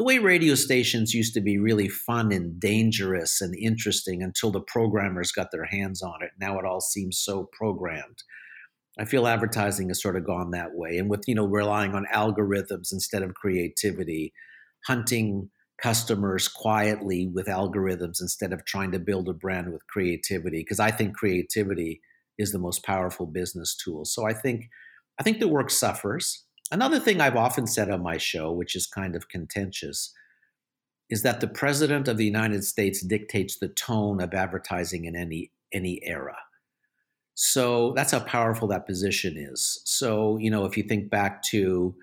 the 0.00 0.04
way 0.04 0.16
radio 0.18 0.54
stations 0.54 1.12
used 1.12 1.34
to 1.34 1.42
be 1.42 1.58
really 1.58 1.86
fun 1.86 2.32
and 2.32 2.58
dangerous 2.58 3.42
and 3.42 3.54
interesting 3.54 4.22
until 4.22 4.50
the 4.50 4.62
programmers 4.62 5.30
got 5.30 5.48
their 5.52 5.66
hands 5.66 6.00
on 6.00 6.22
it. 6.22 6.30
Now 6.40 6.58
it 6.58 6.64
all 6.64 6.80
seems 6.80 7.18
so 7.18 7.50
programmed. 7.52 8.22
I 8.98 9.04
feel 9.04 9.26
advertising 9.26 9.88
has 9.88 10.00
sort 10.00 10.16
of 10.16 10.24
gone 10.24 10.52
that 10.52 10.70
way. 10.72 10.96
And 10.96 11.10
with, 11.10 11.24
you 11.26 11.34
know, 11.34 11.44
relying 11.44 11.94
on 11.94 12.06
algorithms 12.14 12.94
instead 12.94 13.22
of 13.22 13.34
creativity, 13.34 14.32
hunting 14.86 15.50
customers 15.82 16.48
quietly 16.48 17.26
with 17.26 17.46
algorithms 17.46 18.22
instead 18.22 18.54
of 18.54 18.64
trying 18.64 18.92
to 18.92 18.98
build 18.98 19.28
a 19.28 19.34
brand 19.34 19.70
with 19.70 19.86
creativity. 19.86 20.60
Because 20.60 20.80
I 20.80 20.92
think 20.92 21.14
creativity 21.14 22.00
is 22.38 22.52
the 22.52 22.58
most 22.58 22.84
powerful 22.84 23.26
business 23.26 23.76
tool. 23.76 24.06
So 24.06 24.26
I 24.26 24.32
think 24.32 24.64
I 25.18 25.22
think 25.22 25.40
the 25.40 25.48
work 25.48 25.68
suffers 25.68 26.46
another 26.70 27.00
thing 27.00 27.20
I've 27.20 27.36
often 27.36 27.66
said 27.66 27.90
on 27.90 28.02
my 28.02 28.16
show, 28.16 28.52
which 28.52 28.76
is 28.76 28.86
kind 28.86 29.16
of 29.16 29.28
contentious, 29.28 30.12
is 31.08 31.22
that 31.22 31.40
the 31.40 31.48
president 31.48 32.08
of 32.08 32.16
the 32.16 32.24
United 32.24 32.64
States 32.64 33.02
dictates 33.02 33.58
the 33.58 33.68
tone 33.68 34.20
of 34.20 34.34
advertising 34.34 35.04
in 35.04 35.16
any 35.16 35.50
any 35.72 36.00
era. 36.02 36.36
So 37.34 37.92
that's 37.96 38.12
how 38.12 38.20
powerful 38.20 38.68
that 38.68 38.86
position 38.86 39.36
is. 39.36 39.80
So 39.84 40.36
you 40.38 40.50
know, 40.50 40.64
if 40.64 40.76
you 40.76 40.82
think 40.82 41.10
back 41.10 41.42
to 41.44 41.94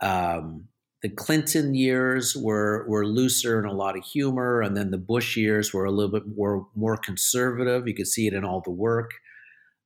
um, 0.00 0.64
the 1.02 1.08
Clinton 1.08 1.74
years 1.74 2.36
were 2.36 2.84
were 2.88 3.06
looser 3.06 3.58
and 3.58 3.68
a 3.68 3.74
lot 3.74 3.96
of 3.96 4.04
humor, 4.04 4.60
and 4.60 4.76
then 4.76 4.90
the 4.90 4.98
Bush 4.98 5.36
years 5.36 5.72
were 5.72 5.84
a 5.84 5.92
little 5.92 6.10
bit 6.12 6.24
more 6.36 6.66
more 6.74 6.96
conservative. 6.96 7.86
You 7.86 7.94
could 7.94 8.08
see 8.08 8.26
it 8.26 8.34
in 8.34 8.44
all 8.44 8.60
the 8.64 8.72
work. 8.72 9.12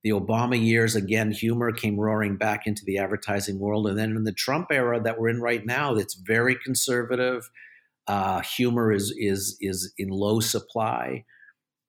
The 0.03 0.09
Obama 0.09 0.61
years, 0.61 0.95
again, 0.95 1.31
humor 1.31 1.71
came 1.71 1.97
roaring 1.97 2.35
back 2.35 2.67
into 2.67 2.83
the 2.83 2.97
advertising 2.97 3.57
world, 3.57 3.87
and 3.87 3.97
then 3.97 4.17
in 4.17 4.25
the 4.25 4.33
Trump 4.33 4.67
era 4.69 5.01
that 5.01 5.17
we're 5.17 5.29
in 5.29 5.39
right 5.39 5.65
now, 5.65 5.95
it's 5.95 6.15
very 6.15 6.55
conservative. 6.55 7.49
Uh, 8.07 8.41
humor 8.41 8.91
is 8.91 9.13
is 9.17 9.57
is 9.61 9.93
in 9.97 10.09
low 10.09 10.41
supply, 10.41 11.23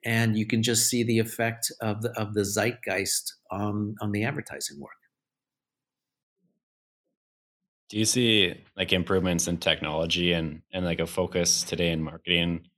and 0.05 0.39
you 0.39 0.47
can 0.47 0.63
just 0.63 0.89
see 0.89 1.03
the 1.03 1.19
effect 1.19 1.73
of 1.81 2.03
the 2.03 2.11
of 2.13 2.35
the 2.35 2.45
zeitgeist 2.45 3.35
on 3.51 3.97
on 4.01 4.13
the 4.13 4.23
advertising 4.23 4.81
work. 4.81 4.93
Do 7.89 7.99
you 7.99 8.05
see 8.05 8.55
like 8.77 8.93
improvements 8.93 9.49
in 9.49 9.57
technology 9.59 10.33
and 10.33 10.63
and 10.73 10.85
like 10.85 11.01
a 11.01 11.07
focus 11.07 11.65
today 11.65 11.91
in 11.91 12.01
marketing 12.01 12.69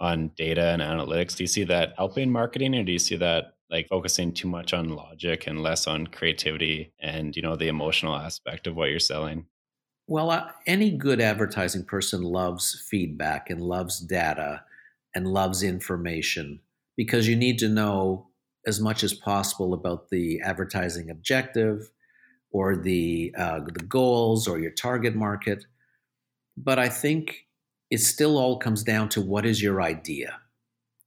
on 0.00 0.28
data 0.34 0.68
and 0.68 0.80
analytics? 0.80 1.36
Do 1.36 1.44
you 1.44 1.48
see 1.48 1.64
that 1.64 1.92
helping 1.98 2.30
marketing, 2.30 2.74
or 2.74 2.84
do 2.84 2.92
you 2.92 2.98
see 2.98 3.16
that 3.16 3.57
like 3.70 3.88
focusing 3.88 4.32
too 4.32 4.48
much 4.48 4.72
on 4.72 4.90
logic 4.90 5.46
and 5.46 5.62
less 5.62 5.86
on 5.86 6.06
creativity 6.06 6.92
and 6.98 7.36
you 7.36 7.42
know 7.42 7.56
the 7.56 7.68
emotional 7.68 8.16
aspect 8.16 8.66
of 8.66 8.76
what 8.76 8.90
you're 8.90 8.98
selling? 8.98 9.46
Well, 10.06 10.30
uh, 10.30 10.50
any 10.66 10.90
good 10.90 11.20
advertising 11.20 11.84
person 11.84 12.22
loves 12.22 12.82
feedback 12.88 13.50
and 13.50 13.60
loves 13.60 14.00
data 14.00 14.64
and 15.14 15.28
loves 15.28 15.62
information 15.62 16.60
because 16.96 17.28
you 17.28 17.36
need 17.36 17.58
to 17.58 17.68
know 17.68 18.28
as 18.66 18.80
much 18.80 19.04
as 19.04 19.12
possible 19.12 19.74
about 19.74 20.08
the 20.08 20.40
advertising 20.40 21.10
objective 21.10 21.90
or 22.50 22.76
the 22.76 23.34
uh, 23.36 23.60
the 23.60 23.84
goals 23.84 24.48
or 24.48 24.58
your 24.58 24.70
target 24.70 25.14
market. 25.14 25.64
But 26.56 26.78
I 26.78 26.88
think 26.88 27.46
it 27.90 27.98
still 27.98 28.38
all 28.38 28.58
comes 28.58 28.82
down 28.82 29.08
to 29.10 29.20
what 29.20 29.46
is 29.46 29.62
your 29.62 29.82
idea. 29.82 30.40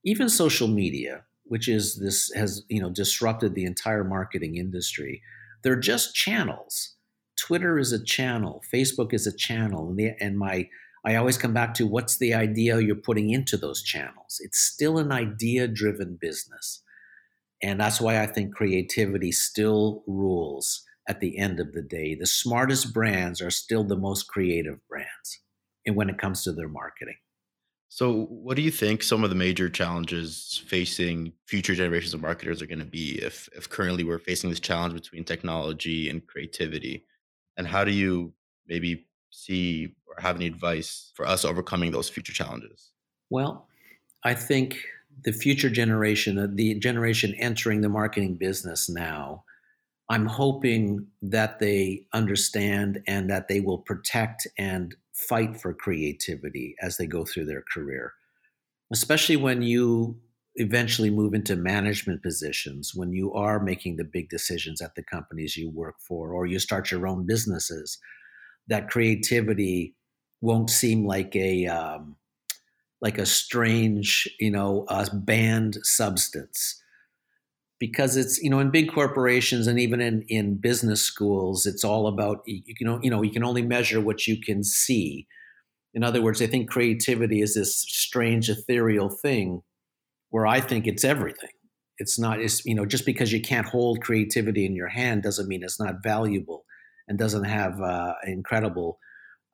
Even 0.04 0.30
social 0.30 0.68
media, 0.68 1.26
which 1.52 1.68
is 1.68 1.98
this 1.98 2.32
has 2.34 2.64
you 2.70 2.82
know 2.82 2.90
disrupted 2.90 3.56
the 3.56 3.66
entire 3.66 4.06
marketing 4.06 4.56
industry. 4.56 5.22
They're 5.64 5.76
just 5.76 6.16
channels. 6.16 6.96
Twitter 7.38 7.78
is 7.78 7.92
a 7.92 8.02
channel. 8.02 8.64
Facebook 8.74 9.12
is 9.14 9.28
a 9.28 9.36
channel, 9.36 9.90
and, 9.90 10.00
the, 10.00 10.12
and 10.22 10.40
my 10.40 10.70
I 11.04 11.16
always 11.16 11.38
come 11.38 11.54
back 11.54 11.74
to 11.74 11.86
what's 11.86 12.18
the 12.18 12.34
idea 12.34 12.80
you're 12.80 12.96
putting 12.96 13.32
into 13.32 13.58
those 13.58 13.84
channels. 13.84 14.40
It's 14.40 14.60
still 14.60 14.98
an 14.98 15.12
idea-driven 15.12 16.20
business, 16.22 16.84
and 17.62 17.82
that's 17.82 18.00
why 18.00 18.22
I 18.22 18.28
think 18.28 18.56
creativity 18.56 19.34
still 19.34 20.04
rules 20.08 20.86
at 21.10 21.20
the 21.20 21.38
end 21.38 21.60
of 21.60 21.74
the 21.74 21.82
day. 21.82 22.16
The 22.16 22.28
smartest 22.28 22.94
brands 22.94 23.42
are 23.42 23.52
still 23.52 23.84
the 23.84 23.98
most 23.98 24.30
creative 24.30 24.80
brands 24.88 25.42
and 25.86 25.98
when 25.98 26.10
it 26.10 26.18
comes 26.18 26.46
to 26.46 26.54
their 26.54 26.70
marketing. 26.70 27.18
So, 27.94 28.24
what 28.30 28.56
do 28.56 28.62
you 28.62 28.72
think 28.72 29.04
some 29.04 29.26
of 29.26 29.30
the 29.30 29.36
major 29.36 29.70
challenges 29.70 30.64
facing 30.66 31.34
future 31.46 31.76
generations 31.76 32.14
of 32.14 32.22
marketers 32.22 32.62
are 32.62 32.66
going 32.66 32.80
to 32.80 32.86
be 32.86 33.22
if, 33.22 33.50
if 33.54 33.68
currently 33.68 34.06
we're 34.06 34.18
facing 34.18 34.50
this 34.50 34.62
challenge 34.62 34.94
between 34.94 35.26
technology 35.26 36.10
and 36.10 36.26
creativity? 36.26 37.04
And 37.58 37.68
how 37.68 37.84
do 37.84 37.92
you 37.92 38.32
maybe 38.66 39.08
see 39.30 39.94
or 40.08 40.16
have 40.22 40.38
any 40.38 40.48
advice 40.48 41.12
for 41.16 41.28
us 41.28 41.44
overcoming 41.44 41.92
those 41.92 42.08
future 42.08 42.32
challenges? 42.32 42.94
Well, 43.30 43.68
I 44.24 44.36
think 44.36 44.78
the 45.26 45.34
future 45.34 45.70
generation, 45.70 46.38
uh, 46.38 46.48
the 46.50 46.76
generation 46.76 47.36
entering 47.40 47.82
the 47.82 47.90
marketing 47.90 48.36
business 48.36 48.90
now, 48.90 49.44
I'm 50.10 50.28
hoping 50.28 51.08
that 51.24 51.60
they 51.60 52.06
understand 52.14 53.04
and 53.06 53.30
that 53.30 53.50
they 53.50 53.60
will 53.60 53.80
protect 53.80 54.48
and 54.58 54.96
fight 55.28 55.60
for 55.60 55.74
creativity 55.74 56.76
as 56.82 56.98
they 56.98 57.06
go 57.06 57.26
through 57.26 57.46
their 57.46 57.64
career, 57.74 58.14
especially 58.92 59.36
when 59.36 59.62
you 59.62 60.20
eventually 60.56 61.10
move 61.10 61.34
into 61.34 61.56
management 61.56 62.22
positions, 62.22 62.94
when 62.94 63.14
you 63.14 63.34
are 63.34 63.64
making 63.64 63.96
the 63.96 64.04
big 64.04 64.30
decisions 64.30 64.82
at 64.82 64.96
the 64.96 65.04
companies 65.04 65.56
you 65.56 65.70
work 65.70 65.96
for, 66.00 66.34
or 66.34 66.46
you 66.46 66.60
start 66.60 66.92
your 66.92 67.08
own 67.08 67.26
businesses. 67.26 67.98
That 68.68 68.90
creativity 68.90 69.96
won't 70.42 70.70
seem 70.70 71.06
like 71.06 71.36
a 71.36 71.68
um, 71.68 72.16
like 73.02 73.18
a 73.18 73.26
strange, 73.26 74.30
you 74.40 74.52
know, 74.52 74.86
uh, 74.88 75.08
banned 75.14 75.78
substance 75.84 76.81
because 77.82 78.16
it's 78.16 78.38
you 78.44 78.50
know 78.50 78.60
in 78.60 78.70
big 78.70 78.94
corporations 78.94 79.66
and 79.66 79.80
even 79.80 80.00
in 80.00 80.24
in 80.30 80.56
business 80.56 81.02
schools 81.02 81.66
it's 81.66 81.84
all 81.84 82.06
about 82.06 82.44
you 82.46 82.86
know 82.86 83.00
you 83.02 83.10
know 83.10 83.24
you 83.24 83.32
can 83.32 83.44
only 83.44 83.64
measure 83.64 84.00
what 84.00 84.28
you 84.28 84.40
can 84.40 84.64
see. 84.64 85.28
In 85.94 86.04
other 86.04 86.22
words 86.22 86.42
i 86.42 86.48
think 86.48 86.70
creativity 86.70 87.42
is 87.42 87.56
this 87.56 87.76
strange 87.76 88.50
ethereal 88.50 89.10
thing 89.10 89.64
where 90.30 90.46
i 90.46 90.62
think 90.62 90.88
it's 90.88 91.04
everything. 91.04 91.56
It's 91.98 92.20
not 92.20 92.40
it's 92.40 92.64
you 92.66 92.76
know 92.76 92.86
just 92.86 93.06
because 93.06 93.34
you 93.34 93.42
can't 93.42 93.68
hold 93.68 94.02
creativity 94.02 94.64
in 94.66 94.76
your 94.76 94.88
hand 94.90 95.24
doesn't 95.24 95.48
mean 95.48 95.64
it's 95.64 95.80
not 95.80 96.04
valuable 96.04 96.64
and 97.08 97.18
doesn't 97.18 97.46
have 97.46 97.82
uh, 97.82 98.14
incredible 98.28 99.00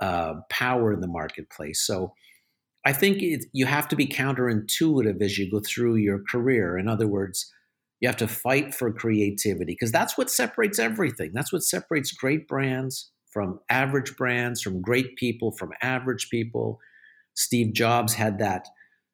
uh, 0.01 0.33
power 0.49 0.93
in 0.93 0.99
the 0.99 1.07
marketplace. 1.19 1.81
So 1.87 2.13
i 2.85 2.91
think 2.91 3.21
it, 3.21 3.45
you 3.53 3.65
have 3.65 3.87
to 3.87 3.95
be 3.95 4.05
counterintuitive 4.05 5.21
as 5.21 5.37
you 5.37 5.49
go 5.49 5.61
through 5.61 5.95
your 5.95 6.19
career. 6.31 6.77
In 6.77 6.89
other 6.89 7.07
words 7.07 7.53
you 7.99 8.07
have 8.07 8.17
to 8.17 8.27
fight 8.27 8.73
for 8.75 8.91
creativity 8.91 9.73
because 9.73 9.91
that's 9.91 10.17
what 10.17 10.29
separates 10.29 10.79
everything. 10.79 11.31
That's 11.33 11.51
what 11.51 11.63
separates 11.63 12.11
great 12.11 12.47
brands 12.47 13.11
from 13.31 13.59
average 13.69 14.15
brands, 14.15 14.61
from 14.61 14.81
great 14.81 15.15
people 15.15 15.51
from 15.51 15.71
average 15.81 16.29
people. 16.29 16.79
Steve 17.35 17.73
Jobs 17.73 18.13
had 18.13 18.39
that, 18.39 18.67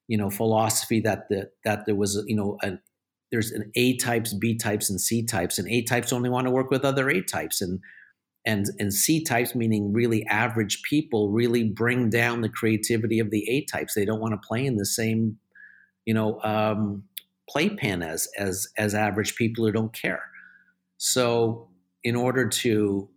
you 0.08 0.18
know, 0.18 0.30
philosophy 0.30 1.00
that 1.02 1.28
the, 1.30 1.50
that 1.66 1.86
there 1.86 1.96
was, 1.96 2.24
you 2.28 2.36
know, 2.36 2.58
a, 2.64 2.74
there's 3.32 3.52
an 3.52 3.72
A 3.76 3.98
types, 3.98 4.34
B 4.34 4.56
types, 4.56 4.90
and 4.90 5.02
C 5.02 5.24
types, 5.24 5.58
and 5.58 5.68
A 5.68 5.82
types 5.82 6.14
only 6.14 6.30
want 6.30 6.46
to 6.46 6.52
work 6.52 6.70
with 6.70 6.86
other 6.86 7.10
A 7.10 7.22
types, 7.22 7.62
and 7.62 7.80
and 8.46 8.68
and 8.78 8.94
C 8.94 9.24
types, 9.24 9.56
meaning 9.56 9.92
really 9.92 10.26
average 10.28 10.84
people, 10.84 11.32
really 11.32 11.64
bring 11.64 12.10
down 12.10 12.42
the 12.42 12.50
creativity 12.50 13.20
of 13.20 13.32
the 13.32 13.50
A 13.50 13.66
types. 13.66 13.96
They 13.96 14.06
don't 14.06 14.22
want 14.22 14.34
to 14.34 14.48
play 14.48 14.66
in 14.66 14.76
the 14.76 14.86
same, 14.86 15.40
you 16.06 16.14
know, 16.14 16.40
um, 16.44 17.04
playpen 17.50 18.02
as 18.02 18.28
as 18.38 18.68
as 18.78 18.96
average 18.96 19.36
people 19.36 19.66
who 19.66 19.72
don't 19.72 19.94
care. 19.94 20.24
So 20.98 21.70
in 22.04 22.16
order 22.16 22.48
to 22.48 23.10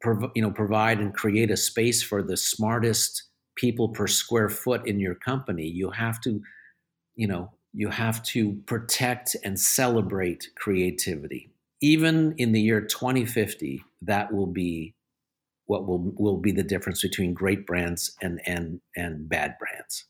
prov- 0.00 0.32
you 0.34 0.42
know 0.42 0.50
provide 0.50 1.00
and 1.00 1.14
create 1.14 1.50
a 1.50 1.56
space 1.56 2.02
for 2.02 2.22
the 2.22 2.36
smartest 2.36 3.24
people 3.56 3.88
per 3.88 4.06
square 4.06 4.48
foot 4.48 4.86
in 4.86 5.00
your 5.00 5.14
company, 5.14 5.66
you 5.66 5.90
have 5.90 6.20
to 6.22 6.40
you 7.16 7.26
know 7.26 7.52
you 7.72 7.88
have 7.88 8.22
to 8.24 8.54
protect 8.66 9.36
and 9.44 9.58
celebrate 9.58 10.48
creativity. 10.56 11.50
Even 11.80 12.34
in 12.36 12.52
the 12.52 12.60
year 12.60 12.80
2050, 12.80 13.82
that 14.02 14.32
will 14.32 14.46
be 14.46 14.94
what 15.66 15.86
will 15.86 16.12
will 16.16 16.36
be 16.36 16.50
the 16.52 16.64
difference 16.64 17.00
between 17.00 17.32
great 17.32 17.66
brands 17.66 18.16
and 18.20 18.40
and 18.46 18.80
and 18.96 19.28
bad 19.28 19.56
brands. 19.58 20.04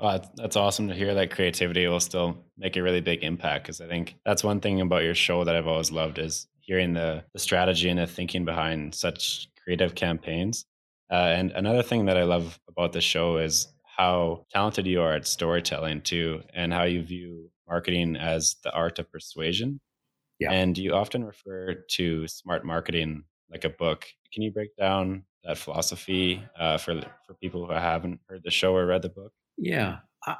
Well, 0.00 0.32
that's 0.36 0.56
awesome 0.56 0.88
to 0.88 0.94
hear 0.94 1.14
that 1.14 1.30
creativity 1.30 1.86
will 1.86 2.00
still 2.00 2.38
make 2.56 2.76
a 2.76 2.82
really 2.82 3.00
big 3.00 3.22
impact 3.22 3.64
because 3.64 3.80
I 3.80 3.86
think 3.86 4.16
that's 4.24 4.42
one 4.42 4.60
thing 4.60 4.80
about 4.80 5.02
your 5.02 5.14
show 5.14 5.44
that 5.44 5.54
I've 5.54 5.66
always 5.66 5.92
loved 5.92 6.18
is 6.18 6.46
hearing 6.60 6.94
the, 6.94 7.22
the 7.34 7.38
strategy 7.38 7.88
and 7.88 7.98
the 7.98 8.06
thinking 8.06 8.44
behind 8.44 8.94
such 8.94 9.48
creative 9.62 9.94
campaigns. 9.94 10.64
Uh, 11.10 11.34
and 11.36 11.50
another 11.52 11.82
thing 11.82 12.06
that 12.06 12.16
I 12.16 12.22
love 12.22 12.58
about 12.68 12.92
the 12.92 13.00
show 13.00 13.36
is 13.36 13.68
how 13.84 14.46
talented 14.50 14.86
you 14.86 15.02
are 15.02 15.12
at 15.12 15.26
storytelling 15.26 16.00
too, 16.00 16.42
and 16.54 16.72
how 16.72 16.84
you 16.84 17.02
view 17.02 17.50
marketing 17.68 18.16
as 18.16 18.56
the 18.62 18.72
art 18.72 18.98
of 18.98 19.10
persuasion. 19.12 19.80
Yeah. 20.38 20.52
And 20.52 20.78
you 20.78 20.94
often 20.94 21.24
refer 21.24 21.74
to 21.74 22.26
smart 22.26 22.64
marketing 22.64 23.24
like 23.50 23.64
a 23.64 23.68
book. 23.68 24.06
Can 24.32 24.42
you 24.42 24.52
break 24.52 24.74
down 24.76 25.24
that 25.44 25.58
philosophy 25.58 26.42
uh, 26.58 26.78
for 26.78 27.02
for 27.26 27.34
people 27.34 27.66
who 27.66 27.72
haven't 27.72 28.20
heard 28.28 28.42
the 28.44 28.50
show 28.50 28.74
or 28.74 28.86
read 28.86 29.02
the 29.02 29.10
book? 29.10 29.32
Yeah, 29.60 29.98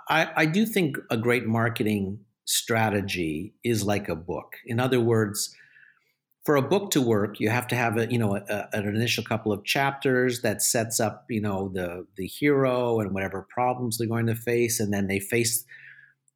I, 0.08 0.30
I 0.36 0.46
do 0.46 0.64
think 0.66 0.96
a 1.10 1.18
great 1.18 1.46
marketing 1.46 2.20
strategy 2.46 3.54
is 3.64 3.84
like 3.84 4.08
a 4.08 4.16
book. 4.16 4.54
In 4.66 4.80
other 4.80 5.00
words, 5.00 5.54
for 6.46 6.56
a 6.56 6.62
book 6.62 6.90
to 6.92 7.02
work, 7.02 7.40
you 7.40 7.50
have 7.50 7.68
to 7.68 7.76
have 7.76 7.98
a 7.98 8.10
you 8.10 8.18
know 8.18 8.36
a, 8.36 8.68
an 8.72 8.88
initial 8.88 9.24
couple 9.24 9.52
of 9.52 9.64
chapters 9.64 10.42
that 10.42 10.62
sets 10.62 11.00
up 11.00 11.26
you 11.30 11.40
know 11.42 11.70
the 11.74 12.06
the 12.16 12.26
hero 12.26 13.00
and 13.00 13.12
whatever 13.12 13.46
problems 13.50 13.98
they're 13.98 14.08
going 14.08 14.26
to 14.28 14.36
face, 14.36 14.80
and 14.80 14.92
then 14.92 15.08
they 15.08 15.20
face 15.20 15.64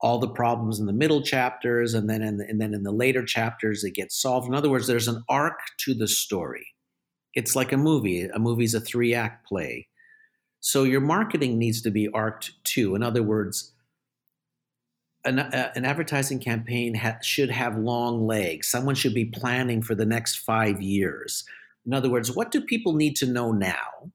all 0.00 0.18
the 0.18 0.28
problems 0.28 0.80
in 0.80 0.86
the 0.86 0.92
middle 0.94 1.22
chapters, 1.22 1.94
and 1.94 2.10
then 2.10 2.22
in 2.22 2.38
the, 2.38 2.46
and 2.48 2.60
then 2.60 2.74
in 2.74 2.84
the 2.84 2.92
later 2.92 3.24
chapters 3.24 3.84
it 3.84 3.92
gets 3.94 4.20
solved. 4.20 4.48
In 4.48 4.54
other 4.56 4.70
words, 4.70 4.88
there's 4.88 5.08
an 5.08 5.24
arc 5.30 5.58
to 5.80 5.94
the 5.94 6.08
story, 6.08 6.66
it's 7.34 7.56
like 7.56 7.72
a 7.72 7.76
movie. 7.78 8.24
A 8.24 8.38
movie's 8.38 8.74
a 8.74 8.80
three 8.80 9.14
act 9.14 9.46
play. 9.48 9.88
So 10.64 10.84
your 10.84 11.02
marketing 11.02 11.58
needs 11.58 11.82
to 11.82 11.90
be 11.90 12.08
arced 12.08 12.52
too. 12.64 12.94
In 12.94 13.02
other 13.02 13.22
words, 13.22 13.74
an, 15.22 15.38
uh, 15.38 15.72
an 15.74 15.84
advertising 15.84 16.38
campaign 16.38 16.94
ha- 16.94 17.18
should 17.20 17.50
have 17.50 17.76
long 17.76 18.26
legs. 18.26 18.68
Someone 18.68 18.94
should 18.94 19.12
be 19.12 19.26
planning 19.26 19.82
for 19.82 19.94
the 19.94 20.06
next 20.06 20.36
five 20.36 20.80
years. 20.80 21.44
In 21.84 21.92
other 21.92 22.08
words, 22.08 22.34
what 22.34 22.50
do 22.50 22.62
people 22.62 22.94
need 22.94 23.14
to 23.16 23.26
know 23.26 23.52
now 23.52 24.10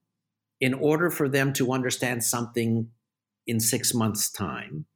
in 0.59 0.73
order 0.73 1.12
for 1.12 1.29
them 1.29 1.53
to 1.53 1.71
understand 1.71 2.23
something 2.23 2.89
in 3.45 3.59
six 3.59 3.93
months' 3.93 4.31
time? 4.31 4.88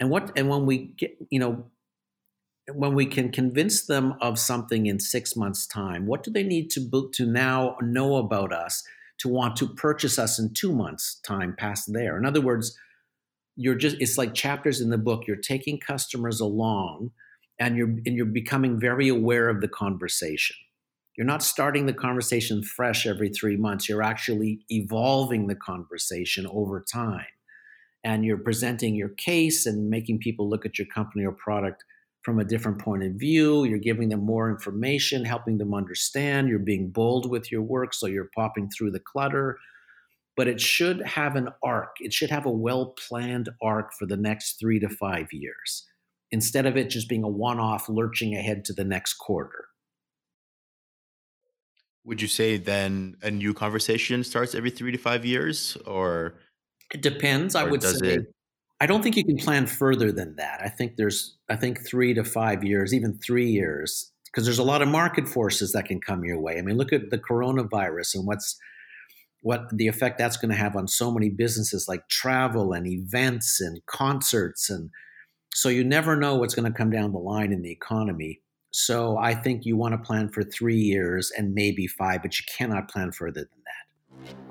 And 0.00 0.10
what 0.10 0.32
and 0.36 0.48
when 0.48 0.66
we 0.66 0.94
get, 0.98 1.16
you 1.30 1.38
know, 1.38 1.70
when 2.74 2.96
we 2.96 3.06
can 3.06 3.30
convince 3.30 3.86
them 3.86 4.14
of 4.20 4.36
something 4.36 4.86
in 4.86 4.98
six 4.98 5.36
months' 5.36 5.64
time, 5.64 6.06
what 6.06 6.24
do 6.24 6.32
they 6.32 6.42
need 6.42 6.70
to 6.70 7.08
to 7.12 7.24
now 7.24 7.76
know 7.80 8.16
about 8.16 8.52
us 8.52 8.82
to 9.22 9.28
want 9.28 9.56
to 9.56 9.68
purchase 9.68 10.18
us 10.18 10.38
in 10.38 10.52
two 10.52 10.72
months' 10.72 11.20
time 11.26 11.54
past 11.56 11.92
there? 11.92 12.18
In 12.18 12.26
other 12.26 12.40
words, 12.40 12.76
you're 13.56 13.74
just 13.74 13.96
it's 14.00 14.18
like 14.18 14.34
chapters 14.34 14.80
in 14.80 14.90
the 14.90 14.98
book. 14.98 15.24
You're 15.26 15.36
taking 15.36 15.78
customers 15.78 16.40
along, 16.40 17.10
and 17.58 17.76
you're 17.76 17.88
and 17.88 18.16
you're 18.16 18.26
becoming 18.26 18.80
very 18.80 19.08
aware 19.08 19.48
of 19.48 19.60
the 19.60 19.68
conversation. 19.68 20.56
You're 21.16 21.26
not 21.26 21.42
starting 21.42 21.86
the 21.86 21.92
conversation 21.92 22.62
fresh 22.62 23.06
every 23.06 23.28
three 23.28 23.56
months. 23.56 23.88
You're 23.88 24.02
actually 24.02 24.60
evolving 24.70 25.46
the 25.46 25.54
conversation 25.54 26.46
over 26.46 26.84
time, 26.92 27.26
and 28.02 28.24
you're 28.24 28.38
presenting 28.38 28.94
your 28.94 29.10
case 29.10 29.66
and 29.66 29.90
making 29.90 30.18
people 30.18 30.48
look 30.48 30.66
at 30.66 30.78
your 30.78 30.88
company 30.88 31.24
or 31.24 31.32
product 31.32 31.84
from 32.22 32.38
a 32.38 32.44
different 32.44 32.78
point 32.80 33.02
of 33.02 33.12
view. 33.12 33.64
You're 33.64 33.78
giving 33.78 34.08
them 34.08 34.24
more 34.24 34.50
information, 34.50 35.24
helping 35.24 35.58
them 35.58 35.74
understand. 35.74 36.48
You're 36.48 36.58
being 36.58 36.90
bold 36.90 37.28
with 37.30 37.50
your 37.50 37.62
work, 37.62 37.94
so 37.94 38.06
you're 38.06 38.30
popping 38.34 38.70
through 38.70 38.92
the 38.92 39.00
clutter. 39.00 39.58
But 40.36 40.48
it 40.48 40.60
should 40.60 41.02
have 41.02 41.36
an 41.36 41.48
arc. 41.62 41.96
It 42.00 42.12
should 42.12 42.30
have 42.30 42.46
a 42.46 42.50
well 42.50 42.94
planned 43.08 43.50
arc 43.60 43.92
for 43.92 44.06
the 44.06 44.16
next 44.16 44.58
three 44.58 44.78
to 44.80 44.88
five 44.88 45.26
years 45.32 45.86
instead 46.30 46.64
of 46.64 46.76
it 46.76 46.88
just 46.88 47.08
being 47.08 47.24
a 47.24 47.28
one 47.28 47.60
off 47.60 47.88
lurching 47.88 48.34
ahead 48.34 48.64
to 48.64 48.72
the 48.72 48.84
next 48.84 49.14
quarter. 49.14 49.66
Would 52.04 52.20
you 52.20 52.28
say 52.28 52.56
then 52.56 53.16
a 53.22 53.30
new 53.30 53.54
conversation 53.54 54.24
starts 54.24 54.54
every 54.54 54.70
three 54.70 54.90
to 54.90 54.98
five 54.98 55.24
years 55.24 55.76
or? 55.86 56.34
It 56.92 57.02
depends. 57.02 57.54
I 57.54 57.64
would 57.64 57.82
say. 57.82 58.14
It- 58.14 58.34
I 58.82 58.86
don't 58.86 59.00
think 59.00 59.16
you 59.16 59.24
can 59.24 59.36
plan 59.36 59.68
further 59.68 60.10
than 60.10 60.34
that. 60.38 60.60
I 60.60 60.68
think 60.68 60.96
there's, 60.96 61.36
I 61.48 61.54
think 61.54 61.86
three 61.86 62.14
to 62.14 62.24
five 62.24 62.64
years, 62.64 62.92
even 62.92 63.16
three 63.16 63.48
years, 63.48 64.10
because 64.24 64.44
there's 64.44 64.58
a 64.58 64.64
lot 64.64 64.82
of 64.82 64.88
market 64.88 65.28
forces 65.28 65.70
that 65.70 65.84
can 65.84 66.00
come 66.00 66.24
your 66.24 66.40
way. 66.40 66.58
I 66.58 66.62
mean, 66.62 66.76
look 66.76 66.92
at 66.92 67.10
the 67.10 67.18
coronavirus 67.18 68.16
and 68.16 68.26
what's, 68.26 68.58
what 69.40 69.68
the 69.72 69.86
effect 69.86 70.18
that's 70.18 70.36
going 70.36 70.50
to 70.50 70.56
have 70.56 70.74
on 70.74 70.88
so 70.88 71.12
many 71.12 71.28
businesses 71.28 71.86
like 71.86 72.08
travel 72.08 72.72
and 72.72 72.88
events 72.88 73.60
and 73.60 73.86
concerts 73.86 74.68
and 74.68 74.90
so 75.54 75.68
you 75.68 75.84
never 75.84 76.16
know 76.16 76.34
what's 76.34 76.56
going 76.56 76.70
to 76.70 76.76
come 76.76 76.90
down 76.90 77.12
the 77.12 77.18
line 77.18 77.52
in 77.52 77.62
the 77.62 77.70
economy. 77.70 78.40
So 78.72 79.16
I 79.16 79.34
think 79.34 79.64
you 79.64 79.76
want 79.76 79.92
to 79.92 79.98
plan 79.98 80.28
for 80.28 80.42
three 80.42 80.78
years 80.78 81.30
and 81.36 81.54
maybe 81.54 81.86
five, 81.86 82.22
but 82.22 82.36
you 82.36 82.44
cannot 82.56 82.88
plan 82.88 83.12
further 83.12 83.46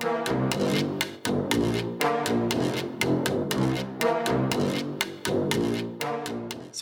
that. 0.00 1.01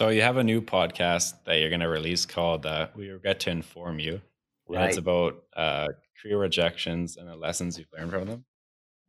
So 0.00 0.08
you 0.08 0.22
have 0.22 0.38
a 0.38 0.44
new 0.44 0.62
podcast 0.62 1.34
that 1.44 1.58
you're 1.58 1.68
going 1.68 1.82
to 1.82 1.88
release 1.88 2.24
called 2.24 2.64
uh, 2.64 2.86
"We 2.96 3.10
Regret 3.10 3.38
to 3.40 3.50
Inform 3.50 3.98
You." 3.98 4.22
Right. 4.66 4.88
it's 4.88 4.96
about 4.96 5.42
uh, 5.54 5.88
career 6.22 6.38
rejections 6.38 7.18
and 7.18 7.28
the 7.28 7.36
lessons 7.36 7.78
you've 7.78 7.92
learned 7.92 8.10
from 8.10 8.24
them. 8.26 8.46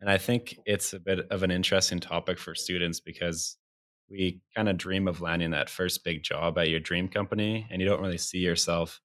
And 0.02 0.10
I 0.10 0.18
think 0.18 0.60
it's 0.66 0.92
a 0.92 1.00
bit 1.00 1.20
of 1.32 1.44
an 1.44 1.52
interesting 1.52 2.02
topic 2.02 2.38
for 2.38 2.54
students 2.56 3.00
because 3.00 3.56
we 4.10 4.42
kind 4.54 4.68
of 4.68 4.76
dream 4.76 5.08
of 5.08 5.22
landing 5.22 5.52
that 5.52 5.70
first 5.70 6.04
big 6.04 6.24
job 6.24 6.58
at 6.58 6.68
your 6.68 6.82
dream 6.82 7.08
company, 7.08 7.66
and 7.72 7.82
you 7.82 7.88
don't 7.88 8.02
really 8.02 8.18
see 8.18 8.40
yourself, 8.40 9.00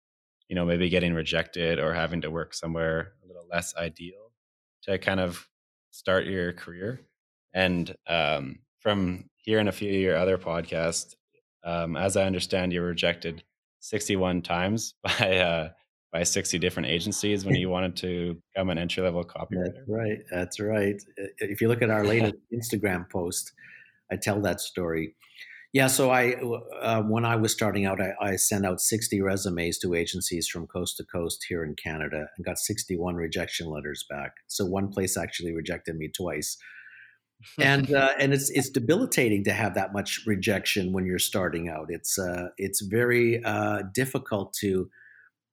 you 0.48 0.56
know, 0.56 0.64
maybe 0.64 0.88
getting 0.88 1.14
rejected 1.14 1.78
or 1.78 1.94
having 1.94 2.20
to 2.22 2.32
work 2.32 2.52
somewhere 2.52 3.12
a 3.22 3.28
little 3.28 3.46
less 3.48 3.76
ideal 3.76 4.32
to 4.82 4.98
kind 4.98 5.20
of 5.20 5.48
start 5.92 6.26
your 6.26 6.52
career. 6.52 7.02
And 7.54 7.94
um, 8.08 8.58
from 8.80 9.30
hearing 9.36 9.68
a 9.68 9.72
few 9.72 9.90
of 9.90 10.00
your 10.00 10.16
other 10.16 10.36
podcasts, 10.36 11.14
um, 11.66 11.96
as 11.96 12.16
I 12.16 12.24
understand, 12.24 12.72
you 12.72 12.80
were 12.80 12.86
rejected 12.86 13.42
61 13.80 14.42
times 14.42 14.94
by 15.02 15.36
uh, 15.38 15.68
by 16.12 16.22
60 16.22 16.58
different 16.58 16.88
agencies 16.88 17.44
when 17.44 17.54
you 17.62 17.68
wanted 17.68 17.96
to 17.96 18.40
become 18.54 18.70
an 18.70 18.78
entry 18.78 19.02
level 19.02 19.24
copywriter. 19.24 19.74
That's 19.74 19.88
right. 19.88 20.18
That's 20.30 20.60
right. 20.60 21.02
If 21.38 21.60
you 21.60 21.68
look 21.68 21.82
at 21.82 21.90
our 21.90 22.04
latest 22.04 22.36
Instagram 22.54 23.10
post, 23.10 23.52
I 24.10 24.16
tell 24.16 24.40
that 24.42 24.60
story. 24.60 25.16
Yeah, 25.72 25.88
so 25.88 26.10
I 26.10 26.36
uh, 26.80 27.02
when 27.02 27.26
I 27.26 27.36
was 27.36 27.52
starting 27.52 27.84
out, 27.84 28.00
I, 28.00 28.12
I, 28.18 28.36
sent 28.36 28.64
out 28.64 28.80
60 28.80 29.20
resumes 29.20 29.78
to 29.80 29.94
agencies 29.94 30.48
from 30.48 30.66
coast 30.68 30.96
to 30.96 31.04
coast 31.04 31.44
here 31.48 31.64
in 31.64 31.74
Canada 31.74 32.28
and 32.36 32.46
got 32.46 32.56
61 32.58 33.16
rejection 33.16 33.68
letters 33.68 34.06
back. 34.08 34.32
So 34.46 34.64
one 34.64 34.88
place 34.88 35.18
actually 35.18 35.54
rejected 35.54 35.96
me 35.96 36.08
twice 36.16 36.56
and 37.58 37.92
uh, 37.94 38.12
and 38.18 38.32
it's 38.32 38.50
it's 38.50 38.70
debilitating 38.70 39.44
to 39.44 39.52
have 39.52 39.74
that 39.74 39.92
much 39.92 40.22
rejection 40.26 40.92
when 40.92 41.06
you're 41.06 41.18
starting 41.18 41.68
out. 41.68 41.86
It's 41.88 42.18
uh, 42.18 42.48
it's 42.56 42.80
very 42.82 43.42
uh, 43.44 43.82
difficult 43.94 44.52
to 44.60 44.90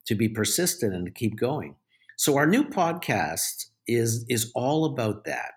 to 0.05 0.15
be 0.15 0.29
persistent 0.29 0.93
and 0.93 1.05
to 1.05 1.11
keep 1.11 1.37
going. 1.37 1.75
So 2.17 2.37
our 2.37 2.45
new 2.45 2.63
podcast 2.63 3.67
is 3.87 4.25
is 4.29 4.51
all 4.55 4.85
about 4.85 5.25
that. 5.25 5.53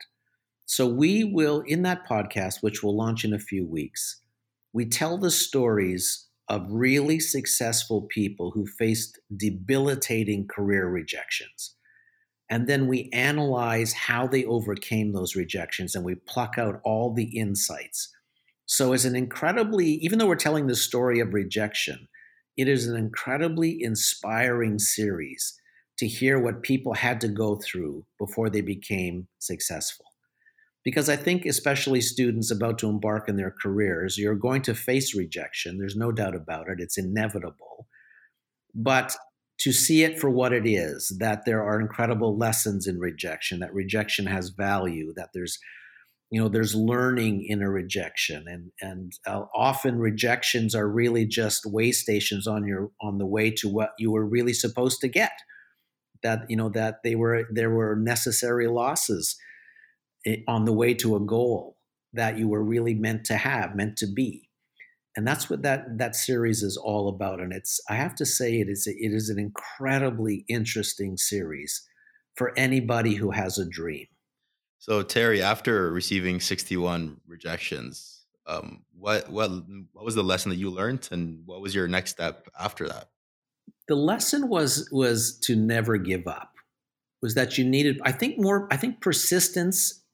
So 0.67 0.87
we 0.87 1.23
will 1.25 1.61
in 1.61 1.83
that 1.83 2.07
podcast, 2.09 2.63
which 2.63 2.83
will 2.83 2.97
launch 2.97 3.25
in 3.25 3.33
a 3.33 3.39
few 3.39 3.65
weeks, 3.65 4.21
we 4.73 4.85
tell 4.85 5.17
the 5.17 5.31
stories 5.31 6.27
of 6.49 6.67
really 6.71 7.19
successful 7.19 8.03
people 8.03 8.53
who 8.53 8.67
faced 8.67 9.19
debilitating 9.37 10.47
career 10.47 10.89
rejections 10.89 11.76
and 12.49 12.67
then 12.67 12.87
we 12.87 13.11
analyze 13.13 13.93
how 13.93 14.27
they 14.27 14.45
overcame 14.45 15.13
those 15.13 15.35
rejections 15.35 15.95
and 15.95 16.05
we 16.05 16.15
pluck 16.15 16.59
out 16.59 16.81
all 16.85 17.13
the 17.13 17.37
insights. 17.39 18.13
So, 18.67 18.93
it's 18.93 19.05
an 19.05 19.17
incredibly, 19.17 19.87
even 19.87 20.19
though 20.19 20.27
we're 20.27 20.37
telling 20.37 20.67
the 20.67 20.77
story 20.77 21.21
of 21.21 21.35
rejection, 21.35 22.09
it 22.57 22.69
is 22.69 22.87
an 22.87 22.97
incredibly 22.97 23.83
inspiring 23.83 24.79
series 24.79 25.59
to 25.99 26.07
hear 26.07 26.39
what 26.39 26.63
people 26.63 26.95
had 26.95 27.21
to 27.21 27.29
go 27.29 27.57
through 27.57 28.05
before 28.19 28.51
they 28.51 28.61
became 28.61 29.29
successful. 29.39 30.07
Because 30.85 31.09
I 31.09 31.17
think, 31.17 31.47
especially 31.47 32.01
students 32.01 32.51
about 32.51 32.79
to 32.79 32.89
embark 32.89 33.29
in 33.29 33.37
their 33.37 33.55
careers, 33.63 34.17
you're 34.19 34.37
going 34.37 34.63
to 34.63 34.75
face 34.75 35.15
rejection. 35.15 35.79
There's 35.79 35.97
no 35.97 36.13
doubt 36.13 36.37
about 36.37 36.69
it, 36.69 36.81
it's 36.81 36.99
inevitable. 36.99 37.89
But 38.75 39.17
to 39.59 39.73
see 39.73 40.03
it 40.03 40.19
for 40.19 40.29
what 40.29 40.53
it 40.53 40.67
is 40.67 41.17
that 41.19 41.45
there 41.47 41.63
are 41.63 41.81
incredible 41.81 42.37
lessons 42.37 42.87
in 42.87 42.99
rejection 42.99 43.59
that 43.61 43.73
rejection 43.73 44.27
has 44.27 44.51
value 44.51 45.13
that 45.17 45.31
there's 45.33 45.59
you 46.31 46.41
know 46.41 46.49
there's 46.49 46.75
learning 46.75 47.45
in 47.47 47.63
a 47.63 47.71
rejection. 47.71 48.45
And 48.49 48.73
and 48.81 49.13
uh, 49.27 49.45
often 49.55 49.99
rejections 49.99 50.75
are 50.75 50.89
really 50.89 51.27
just 51.27 51.65
way 51.67 51.93
stations 51.93 52.47
on 52.47 52.67
your 52.67 52.91
on 53.01 53.19
the 53.19 53.27
way 53.27 53.51
to 53.53 53.69
what 53.69 53.91
you 53.99 54.11
were 54.11 54.27
really 54.27 54.53
supposed 54.53 55.01
to 55.01 55.09
get. 55.09 55.33
That 56.23 56.41
you 56.49 56.57
know 56.57 56.69
that 56.71 57.03
they 57.05 57.15
were 57.15 57.45
there 57.51 57.71
were 57.71 57.97
necessary 57.97 58.67
losses 58.67 59.37
eh, 60.27 60.39
on 60.49 60.65
the 60.65 60.73
way 60.73 60.95
to 60.95 61.17
a 61.17 61.21
goal 61.21 61.77
that 62.13 62.39
you 62.39 62.49
were 62.49 62.63
really 62.63 62.95
meant 62.95 63.25
to 63.27 63.37
have 63.37 63.77
meant 63.77 63.97
to 63.99 64.07
be 64.07 64.46
and 65.17 65.27
that's 65.27 65.49
what 65.49 65.63
that 65.63 65.99
that 65.99 66.15
series 66.15 66.63
is 66.63 66.77
all 66.77 67.09
about 67.09 67.41
and 67.41 67.53
it's 67.53 67.81
i 67.89 67.95
have 67.95 68.15
to 68.15 68.27
say 68.27 68.61
it 68.61 68.69
is 68.69 68.87
it 68.87 69.13
is 69.13 69.29
an 69.29 69.39
incredibly 69.39 70.45
interesting 70.49 71.17
series 71.17 71.83
for 72.37 72.53
anybody 72.57 73.15
who 73.15 73.31
has 73.31 73.59
a 73.59 73.69
dream. 73.69 74.07
So 74.79 75.03
terry 75.03 75.43
after 75.43 75.91
receiving 75.91 76.39
61 76.39 77.21
rejections 77.27 78.13
um, 78.47 78.85
what 78.97 79.29
what 79.29 79.51
what 79.93 80.05
was 80.05 80.15
the 80.15 80.23
lesson 80.23 80.51
that 80.51 80.57
you 80.57 80.71
learned 80.71 81.09
and 81.11 81.43
what 81.47 81.61
was 81.61 81.75
your 81.75 81.89
next 81.89 82.11
step 82.11 82.47
after 82.59 82.87
that? 82.89 83.09
The 83.89 83.97
lesson 83.97 84.49
was 84.49 84.89
was 84.93 85.39
to 85.45 85.57
never 85.57 85.97
give 85.97 86.29
up 86.29 86.53
was 87.23 87.35
that 87.35 87.59
you 87.59 87.65
needed 87.65 87.99
i 88.05 88.13
think 88.13 88.39
more 88.39 88.69
i 88.71 88.77
think 88.77 89.01
persistence 89.01 90.05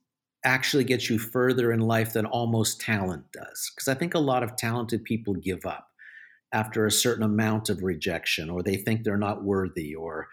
actually 0.44 0.84
gets 0.84 1.08
you 1.08 1.18
further 1.18 1.72
in 1.72 1.80
life 1.80 2.12
than 2.12 2.26
almost 2.26 2.80
talent 2.80 3.24
does. 3.32 3.70
Because 3.74 3.88
I 3.88 3.94
think 3.94 4.14
a 4.14 4.18
lot 4.18 4.42
of 4.42 4.56
talented 4.56 5.04
people 5.04 5.34
give 5.34 5.64
up 5.64 5.88
after 6.52 6.84
a 6.84 6.90
certain 6.90 7.22
amount 7.22 7.70
of 7.70 7.82
rejection, 7.82 8.50
or 8.50 8.62
they 8.62 8.76
think 8.76 9.04
they're 9.04 9.16
not 9.16 9.44
worthy, 9.44 9.94
or 9.94 10.28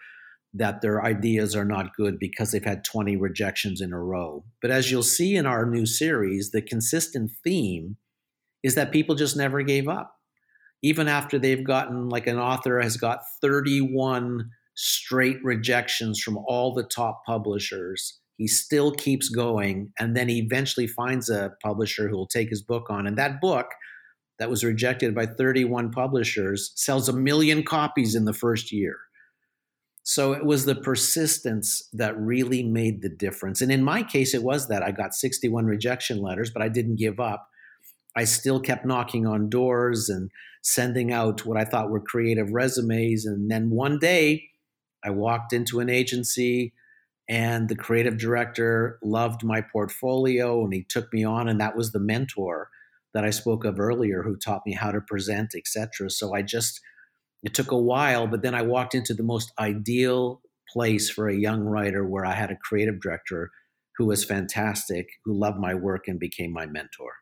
that 0.52 0.80
their 0.80 1.04
ideas 1.04 1.54
are 1.54 1.64
not 1.64 1.94
good 1.96 2.18
because 2.18 2.50
they've 2.50 2.64
had 2.64 2.84
20 2.84 3.16
rejections 3.16 3.80
in 3.80 3.92
a 3.92 4.02
row. 4.02 4.44
But 4.60 4.70
as 4.70 4.90
you'll 4.90 5.02
see 5.02 5.36
in 5.36 5.46
our 5.46 5.64
new 5.64 5.86
series, 5.86 6.50
the 6.50 6.60
consistent 6.60 7.30
theme 7.44 7.96
is 8.62 8.74
that 8.74 8.92
people 8.92 9.14
just 9.14 9.36
never 9.36 9.62
gave 9.62 9.88
up. 9.88 10.16
Even 10.82 11.08
after 11.08 11.38
they've 11.38 11.64
gotten, 11.64 12.08
like 12.08 12.26
an 12.26 12.38
author 12.38 12.80
has 12.80 12.96
got 12.96 13.20
31 13.40 14.50
straight 14.74 15.38
rejections 15.44 16.20
from 16.20 16.38
all 16.46 16.74
the 16.74 16.82
top 16.82 17.22
publishers. 17.26 18.19
He 18.40 18.46
still 18.46 18.90
keeps 18.90 19.28
going, 19.28 19.92
and 19.98 20.16
then 20.16 20.30
he 20.30 20.38
eventually 20.38 20.86
finds 20.86 21.28
a 21.28 21.52
publisher 21.62 22.08
who 22.08 22.16
will 22.16 22.26
take 22.26 22.48
his 22.48 22.62
book 22.62 22.88
on. 22.88 23.06
And 23.06 23.18
that 23.18 23.38
book, 23.38 23.66
that 24.38 24.48
was 24.48 24.64
rejected 24.64 25.14
by 25.14 25.26
31 25.26 25.90
publishers, 25.90 26.72
sells 26.74 27.06
a 27.06 27.12
million 27.12 27.62
copies 27.62 28.14
in 28.14 28.24
the 28.24 28.32
first 28.32 28.72
year. 28.72 28.96
So 30.04 30.32
it 30.32 30.46
was 30.46 30.64
the 30.64 30.74
persistence 30.74 31.86
that 31.92 32.18
really 32.18 32.62
made 32.62 33.02
the 33.02 33.10
difference. 33.10 33.60
And 33.60 33.70
in 33.70 33.84
my 33.84 34.02
case, 34.02 34.32
it 34.32 34.42
was 34.42 34.68
that 34.68 34.82
I 34.82 34.90
got 34.90 35.12
61 35.12 35.66
rejection 35.66 36.22
letters, 36.22 36.50
but 36.50 36.62
I 36.62 36.70
didn't 36.70 36.96
give 36.96 37.20
up. 37.20 37.46
I 38.16 38.24
still 38.24 38.58
kept 38.58 38.86
knocking 38.86 39.26
on 39.26 39.50
doors 39.50 40.08
and 40.08 40.30
sending 40.62 41.12
out 41.12 41.44
what 41.44 41.58
I 41.58 41.66
thought 41.66 41.90
were 41.90 42.00
creative 42.00 42.52
resumes. 42.52 43.26
And 43.26 43.50
then 43.50 43.68
one 43.68 43.98
day, 43.98 44.44
I 45.04 45.10
walked 45.10 45.52
into 45.52 45.80
an 45.80 45.90
agency 45.90 46.72
and 47.30 47.68
the 47.68 47.76
creative 47.76 48.18
director 48.18 48.98
loved 49.04 49.44
my 49.44 49.60
portfolio 49.60 50.64
and 50.64 50.74
he 50.74 50.84
took 50.88 51.10
me 51.12 51.24
on 51.24 51.48
and 51.48 51.60
that 51.60 51.76
was 51.76 51.92
the 51.92 52.00
mentor 52.00 52.68
that 53.14 53.24
I 53.24 53.30
spoke 53.30 53.64
of 53.64 53.78
earlier 53.78 54.22
who 54.22 54.36
taught 54.36 54.62
me 54.66 54.74
how 54.74 54.90
to 54.90 55.00
present, 55.00 55.54
etc. 55.56 56.10
So 56.10 56.34
I 56.34 56.42
just 56.42 56.80
it 57.42 57.54
took 57.54 57.70
a 57.70 57.78
while, 57.78 58.26
but 58.26 58.42
then 58.42 58.54
I 58.54 58.62
walked 58.62 58.94
into 58.94 59.14
the 59.14 59.22
most 59.22 59.52
ideal 59.58 60.42
place 60.68 61.08
for 61.08 61.28
a 61.28 61.34
young 61.34 61.60
writer 61.60 62.06
where 62.06 62.26
I 62.26 62.34
had 62.34 62.50
a 62.50 62.56
creative 62.56 63.00
director 63.00 63.50
who 63.96 64.06
was 64.06 64.24
fantastic, 64.24 65.08
who 65.24 65.38
loved 65.38 65.58
my 65.58 65.74
work 65.74 66.08
and 66.08 66.18
became 66.18 66.52
my 66.52 66.66
mentor. 66.66 67.12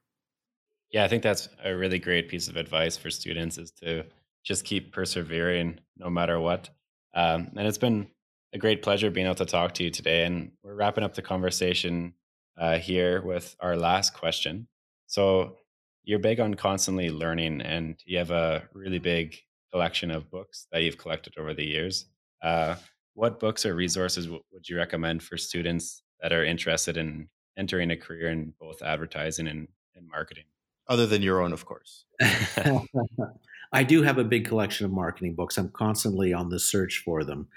Yeah, 0.90 1.04
I 1.04 1.08
think 1.08 1.22
that's 1.22 1.48
a 1.62 1.76
really 1.76 1.98
great 1.98 2.28
piece 2.28 2.48
of 2.48 2.56
advice 2.56 2.96
for 2.96 3.10
students 3.10 3.58
is 3.58 3.70
to 3.82 4.04
just 4.44 4.64
keep 4.64 4.92
persevering 4.92 5.78
no 5.98 6.08
matter 6.08 6.40
what. 6.40 6.70
Um, 7.14 7.50
and 7.56 7.66
it's 7.66 7.78
been 7.78 8.08
a 8.52 8.58
great 8.58 8.82
pleasure 8.82 9.10
being 9.10 9.26
able 9.26 9.34
to 9.36 9.46
talk 9.46 9.74
to 9.74 9.84
you 9.84 9.90
today. 9.90 10.24
And 10.24 10.52
we're 10.62 10.74
wrapping 10.74 11.04
up 11.04 11.14
the 11.14 11.22
conversation 11.22 12.14
uh, 12.58 12.78
here 12.78 13.22
with 13.22 13.56
our 13.60 13.76
last 13.76 14.14
question. 14.14 14.68
So, 15.06 15.56
you're 16.04 16.18
big 16.18 16.40
on 16.40 16.54
constantly 16.54 17.10
learning, 17.10 17.60
and 17.60 18.00
you 18.06 18.16
have 18.16 18.30
a 18.30 18.62
really 18.72 18.98
big 18.98 19.36
collection 19.70 20.10
of 20.10 20.30
books 20.30 20.66
that 20.72 20.82
you've 20.82 20.96
collected 20.96 21.34
over 21.38 21.52
the 21.52 21.66
years. 21.66 22.06
Uh, 22.42 22.76
what 23.12 23.38
books 23.38 23.66
or 23.66 23.74
resources 23.74 24.24
w- 24.24 24.42
would 24.50 24.66
you 24.66 24.76
recommend 24.78 25.22
for 25.22 25.36
students 25.36 26.02
that 26.22 26.32
are 26.32 26.44
interested 26.44 26.96
in 26.96 27.28
entering 27.58 27.90
a 27.90 27.96
career 27.96 28.30
in 28.30 28.54
both 28.58 28.80
advertising 28.80 29.48
and, 29.48 29.68
and 29.96 30.08
marketing? 30.08 30.44
Other 30.88 31.06
than 31.06 31.20
your 31.20 31.42
own, 31.42 31.52
of 31.52 31.66
course. 31.66 32.06
I 33.72 33.82
do 33.82 34.02
have 34.02 34.16
a 34.16 34.24
big 34.24 34.46
collection 34.46 34.86
of 34.86 34.92
marketing 34.92 35.34
books. 35.34 35.58
I'm 35.58 35.68
constantly 35.70 36.32
on 36.32 36.48
the 36.48 36.58
search 36.58 37.02
for 37.04 37.22
them, 37.22 37.48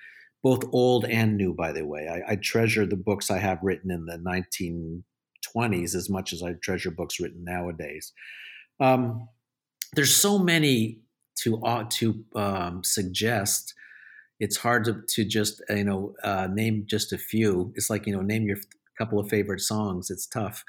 both 0.44 0.64
old 0.72 1.06
and 1.06 1.38
new, 1.38 1.54
by 1.54 1.72
the 1.72 1.86
way. 1.86 2.08
I, 2.08 2.34
I 2.34 2.36
treasure 2.36 2.86
the 2.86 2.96
books 2.96 3.30
I 3.30 3.38
have 3.38 3.60
written 3.62 3.92
in 3.92 4.06
the 4.06 4.18
1920s 4.18 5.96
as 5.96 6.10
much 6.10 6.34
as 6.34 6.42
I 6.42 6.54
treasure 6.54 6.92
books 6.92 7.20
written 7.20 7.44
nowadays. 7.44 8.12
Um, 8.80 9.28
there's 9.94 10.16
so 10.16 10.40
many 10.40 11.00
to 11.40 11.62
uh, 11.64 11.86
to 11.90 12.24
um, 12.36 12.84
suggest. 12.84 13.74
It's 14.40 14.58
hard 14.58 14.86
to, 14.86 15.02
to 15.10 15.26
just 15.26 15.62
you 15.70 15.84
know 15.84 16.16
uh, 16.24 16.48
name 16.48 16.86
just 16.88 17.14
a 17.14 17.18
few. 17.18 17.72
It's 17.76 17.90
like 17.90 18.08
you 18.08 18.16
know 18.16 18.22
name 18.22 18.44
your 18.44 18.58
couple 18.98 19.20
of 19.20 19.30
favorite 19.30 19.62
songs. 19.62 20.10
It's 20.10 20.26
tough. 20.26 20.64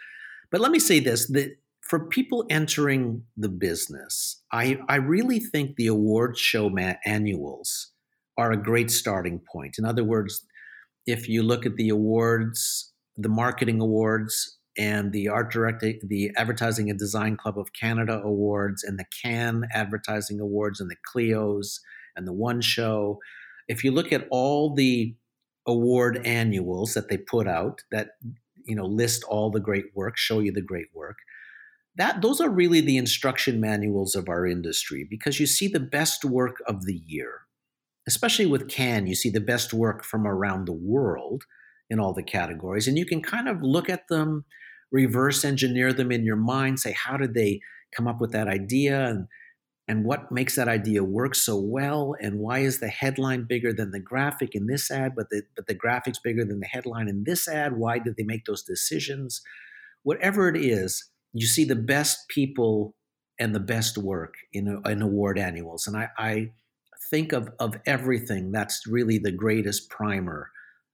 But 0.51 0.61
let 0.61 0.71
me 0.71 0.79
say 0.79 1.01
this: 1.01 1.29
that 1.29 1.57
for 1.81 2.09
people 2.09 2.45
entering 2.51 3.25
the 3.37 3.49
business, 3.49 4.43
I, 4.53 4.79
I 4.89 4.97
really 4.97 5.41
think 5.41 5.77
the 5.77 5.87
award 5.87 6.39
show 6.39 6.69
ma- 6.69 6.95
annuals 7.05 7.92
are 8.39 8.53
a 8.53 8.63
great 8.63 8.91
starting 8.91 9.41
point. 9.53 9.77
In 9.79 9.85
other 9.85 10.05
words, 10.05 10.47
if 11.07 11.29
you 11.29 11.43
look 11.43 11.67
at 11.67 11.77
the 11.77 11.89
awards, 11.89 12.93
the 13.17 13.29
marketing 13.29 13.81
awards, 13.81 14.59
and 14.79 15.13
the 15.13 15.29
art 15.29 15.53
directing, 15.53 16.01
the 16.03 16.31
Advertising 16.37 16.89
and 16.89 16.99
Design 16.99 17.37
Club 17.37 17.59
of 17.59 17.73
Canada 17.79 18.21
awards, 18.25 18.83
and 18.83 18.99
the 18.99 19.05
Cannes 19.23 19.65
Advertising 19.73 20.41
Awards, 20.41 20.81
and 20.81 20.91
the 20.91 20.97
Clio's, 21.13 21.81
and 22.17 22.27
the 22.27 22.33
One 22.33 22.61
Show, 22.61 23.19
if 23.69 23.85
you 23.85 23.93
look 23.93 24.13
at 24.13 24.27
all 24.31 24.75
the 24.75 25.15
award 25.67 26.21
annuals 26.25 26.95
that 26.95 27.09
they 27.09 27.17
put 27.17 27.47
out 27.47 27.83
that 27.93 28.11
you 28.65 28.75
know 28.75 28.87
list 28.87 29.23
all 29.25 29.51
the 29.51 29.61
great 29.61 29.87
work, 29.95 30.17
show 30.17 30.41
you 30.41 30.53
the 30.53 30.63
great 30.63 30.89
work 30.95 31.19
that 31.97 32.23
those 32.23 32.41
are 32.41 32.51
really 32.51 32.81
the 32.81 32.97
instruction 32.97 33.61
manuals 33.61 34.15
of 34.15 34.29
our 34.29 34.47
industry 34.47 35.07
because 35.09 35.39
you 35.39 35.47
see 35.47 35.69
the 35.69 35.81
best 35.81 36.25
work 36.25 36.57
of 36.67 36.87
the 36.87 37.01
year 37.07 37.42
especially 38.07 38.47
with 38.47 38.69
Cannes 38.69 39.07
you 39.07 39.15
see 39.15 39.31
the 39.31 39.41
best 39.41 39.73
work 39.73 40.05
from 40.05 40.27
around 40.27 40.67
the 40.67 40.73
world 40.73 41.45
in 41.91 41.99
all 42.01 42.13
the 42.13 42.23
categories 42.23 42.89
and 42.89 42.99
you 42.99 43.07
can 43.07 43.23
kind 43.23 43.49
of 43.49 43.63
look 43.63 43.89
at 43.89 44.09
them 44.09 44.45
reverse 44.91 45.45
engineer 45.45 45.93
them 45.93 46.13
in 46.13 46.25
your 46.25 46.37
mind 46.37 46.81
say 46.81 46.93
how 46.93 47.17
did 47.17 47.35
they 47.35 47.61
come 47.95 48.07
up 48.07 48.21
with 48.21 48.33
that 48.33 48.49
idea 48.49 49.07
and 49.09 49.27
and 49.89 50.05
what 50.05 50.31
makes 50.31 50.55
that 50.55 50.69
idea 50.69 51.03
work 51.03 51.35
so 51.35 51.61
well 51.61 52.15
and 52.21 52.39
why 52.39 52.61
is 52.61 52.79
the 52.79 52.89
headline 52.89 53.45
bigger 53.49 53.73
than 53.73 53.91
the 53.91 54.01
graphic 54.01 54.55
in 54.55 54.67
this 54.67 54.91
ad 54.91 55.13
but 55.17 55.29
the 55.31 55.43
but 55.57 55.67
the 55.67 55.75
graphics 55.75 56.19
bigger 56.23 56.45
than 56.45 56.61
the 56.61 56.67
headline 56.67 57.09
in 57.09 57.25
this 57.25 57.49
ad 57.49 57.77
why 57.77 57.99
did 57.99 58.17
they 58.17 58.25
make 58.25 58.45
those 58.45 58.63
decisions 58.63 59.43
whatever 60.03 60.49
it 60.49 60.57
is 60.57 61.11
you 61.33 61.47
see 61.47 61.65
the 61.65 61.77
best 61.77 62.29
people 62.29 62.95
and 63.39 63.55
the 63.55 63.61
best 63.61 63.99
work 63.99 64.35
in, 64.53 64.81
in 64.87 65.03
award 65.03 65.39
annuals. 65.39 65.87
And 65.87 65.97
I, 65.97 66.09
I 66.19 66.51
think 67.13 67.33
of, 67.33 67.51
of 67.61 67.77
everything 67.85 68.51
that's 68.51 68.87
really 68.87 69.19
the 69.19 69.31
greatest 69.31 69.91
primer 69.91 70.51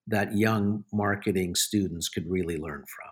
that 0.08 0.36
young 0.36 0.84
marketing 0.92 1.54
students 1.54 2.08
could 2.08 2.28
really 2.28 2.56
learn 2.56 2.80
from. 2.80 3.10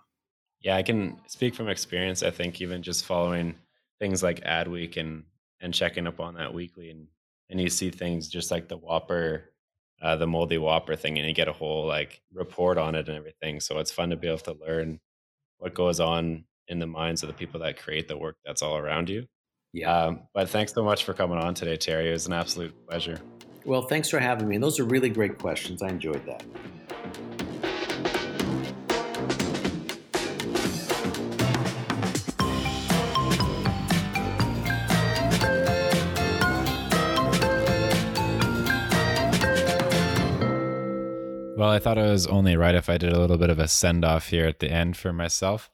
Yeah, 0.61 0.77
I 0.77 0.83
can 0.83 1.21
speak 1.29 1.55
from 1.55 1.69
experience. 1.69 2.25
I 2.25 2.33
think 2.33 2.61
even 2.61 2.83
just 2.83 3.05
following 3.05 3.55
things 4.01 4.23
like 4.23 4.41
Adweek 4.45 4.97
and 4.97 5.25
and 5.61 5.73
checking 5.73 6.07
up 6.07 6.21
on 6.21 6.35
that 6.35 6.53
weekly, 6.53 6.91
and 6.91 7.07
and 7.49 7.61
you 7.61 7.71
see 7.71 7.91
things 7.91 8.29
just 8.29 8.51
like 8.51 8.69
the 8.69 8.77
Whopper, 8.77 9.53
uh, 10.03 10.17
the 10.17 10.27
moldy 10.27 10.59
Whopper 10.59 10.97
thing, 10.97 11.17
and 11.19 11.29
you 11.29 11.33
get 11.33 11.49
a 11.49 11.53
whole 11.53 11.87
like 11.87 12.21
report 12.33 12.77
on 12.77 12.97
it 12.97 13.09
and 13.09 13.17
everything. 13.17 13.61
So 13.61 13.79
it's 13.79 13.93
fun 13.93 14.11
to 14.11 14.17
be 14.17 14.27
able 14.27 14.39
to 14.39 14.57
learn 14.67 14.99
what 15.59 15.75
goes 15.75 16.01
on 16.01 16.45
in 16.67 16.81
the 16.81 16.87
minds 16.87 17.23
of 17.23 17.29
the 17.29 17.35
people 17.35 17.61
that 17.61 17.79
create 17.79 18.09
the 18.09 18.19
work 18.19 18.37
that's 18.45 18.63
all 18.63 18.77
around 18.77 19.09
you. 19.09 19.29
Yeah. 19.77 19.95
Um, 19.95 20.21
but 20.33 20.49
thanks 20.49 20.73
so 20.73 20.83
much 20.83 21.05
for 21.05 21.13
coming 21.13 21.37
on 21.37 21.53
today, 21.53 21.77
Terry. 21.77 22.09
It 22.09 22.13
was 22.13 22.27
an 22.27 22.33
absolute 22.33 22.75
pleasure. 22.89 23.21
Well, 23.67 23.83
thanks 23.83 24.09
for 24.09 24.19
having 24.19 24.49
me. 24.49 24.55
And 24.55 24.65
those 24.65 24.81
are 24.81 24.85
really 24.85 25.11
great 25.11 25.37
questions. 25.37 25.83
I 25.83 25.89
enjoyed 25.89 26.25
that. 26.25 26.43
Well, 41.59 41.69
I 41.69 41.79
thought 41.79 41.99
it 41.99 42.03
was 42.03 42.27
only 42.27 42.57
right 42.57 42.75
if 42.75 42.89
I 42.89 42.97
did 42.97 43.13
a 43.13 43.21
little 43.21 43.37
bit 43.37 43.51
of 43.51 43.59
a 43.59 43.69
send 43.69 44.07
off 44.07 44.29
here 44.29 44.47
at 44.47 44.61
the 44.61 44.71
end 44.71 44.97
for 44.97 45.13
myself. 45.13 45.71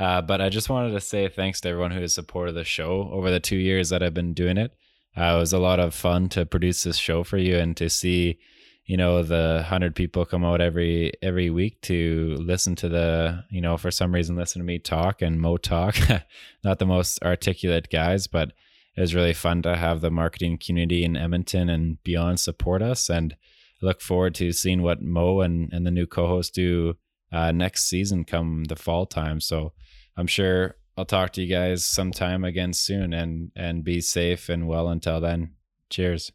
Uh, 0.00 0.22
but 0.22 0.40
I 0.40 0.48
just 0.48 0.70
wanted 0.70 0.92
to 0.92 1.00
say 1.00 1.28
thanks 1.28 1.60
to 1.60 1.68
everyone 1.68 1.90
who 1.90 2.00
has 2.00 2.14
supported 2.14 2.52
the 2.52 2.64
show 2.64 3.10
over 3.12 3.30
the 3.30 3.38
two 3.38 3.58
years 3.58 3.90
that 3.90 4.02
I've 4.02 4.14
been 4.14 4.32
doing 4.32 4.56
it. 4.56 4.72
Uh, 5.14 5.34
it 5.36 5.38
was 5.38 5.52
a 5.52 5.58
lot 5.58 5.78
of 5.78 5.94
fun 5.94 6.30
to 6.30 6.46
produce 6.46 6.84
this 6.84 6.96
show 6.96 7.22
for 7.22 7.36
you 7.36 7.58
and 7.58 7.76
to 7.76 7.90
see, 7.90 8.38
you 8.86 8.96
know, 8.96 9.22
the 9.22 9.62
hundred 9.68 9.94
people 9.94 10.24
come 10.24 10.42
out 10.42 10.62
every 10.62 11.12
every 11.20 11.50
week 11.50 11.82
to 11.82 12.34
listen 12.40 12.74
to 12.76 12.88
the, 12.88 13.44
you 13.50 13.60
know, 13.60 13.76
for 13.76 13.90
some 13.90 14.14
reason 14.14 14.36
listen 14.36 14.60
to 14.60 14.64
me 14.64 14.78
talk 14.78 15.20
and 15.20 15.38
Mo 15.38 15.58
talk. 15.58 15.96
Not 16.64 16.78
the 16.78 16.86
most 16.86 17.22
articulate 17.22 17.90
guys, 17.90 18.26
but 18.26 18.52
it 18.96 19.00
was 19.02 19.14
really 19.14 19.34
fun 19.34 19.60
to 19.62 19.76
have 19.76 20.00
the 20.00 20.10
marketing 20.10 20.58
community 20.64 21.04
in 21.04 21.14
Edmonton 21.14 21.68
and 21.68 22.02
beyond 22.04 22.40
support 22.40 22.80
us. 22.80 23.10
And 23.10 23.36
look 23.82 24.00
forward 24.00 24.34
to 24.36 24.52
seeing 24.52 24.80
what 24.80 25.02
Mo 25.02 25.40
and, 25.40 25.70
and 25.74 25.86
the 25.86 25.90
new 25.90 26.06
co-host 26.06 26.54
do 26.54 26.94
uh, 27.32 27.52
next 27.52 27.88
season 27.88 28.24
come 28.24 28.64
the 28.64 28.76
fall 28.76 29.04
time. 29.04 29.40
So 29.40 29.72
I'm 30.16 30.26
sure 30.26 30.76
I'll 30.96 31.04
talk 31.04 31.32
to 31.32 31.42
you 31.42 31.48
guys 31.48 31.84
sometime 31.84 32.44
again 32.44 32.72
soon 32.72 33.12
and 33.12 33.52
and 33.56 33.84
be 33.84 34.00
safe 34.00 34.48
and 34.48 34.66
well 34.68 34.88
until 34.88 35.20
then. 35.20 35.54
Cheers. 35.88 36.32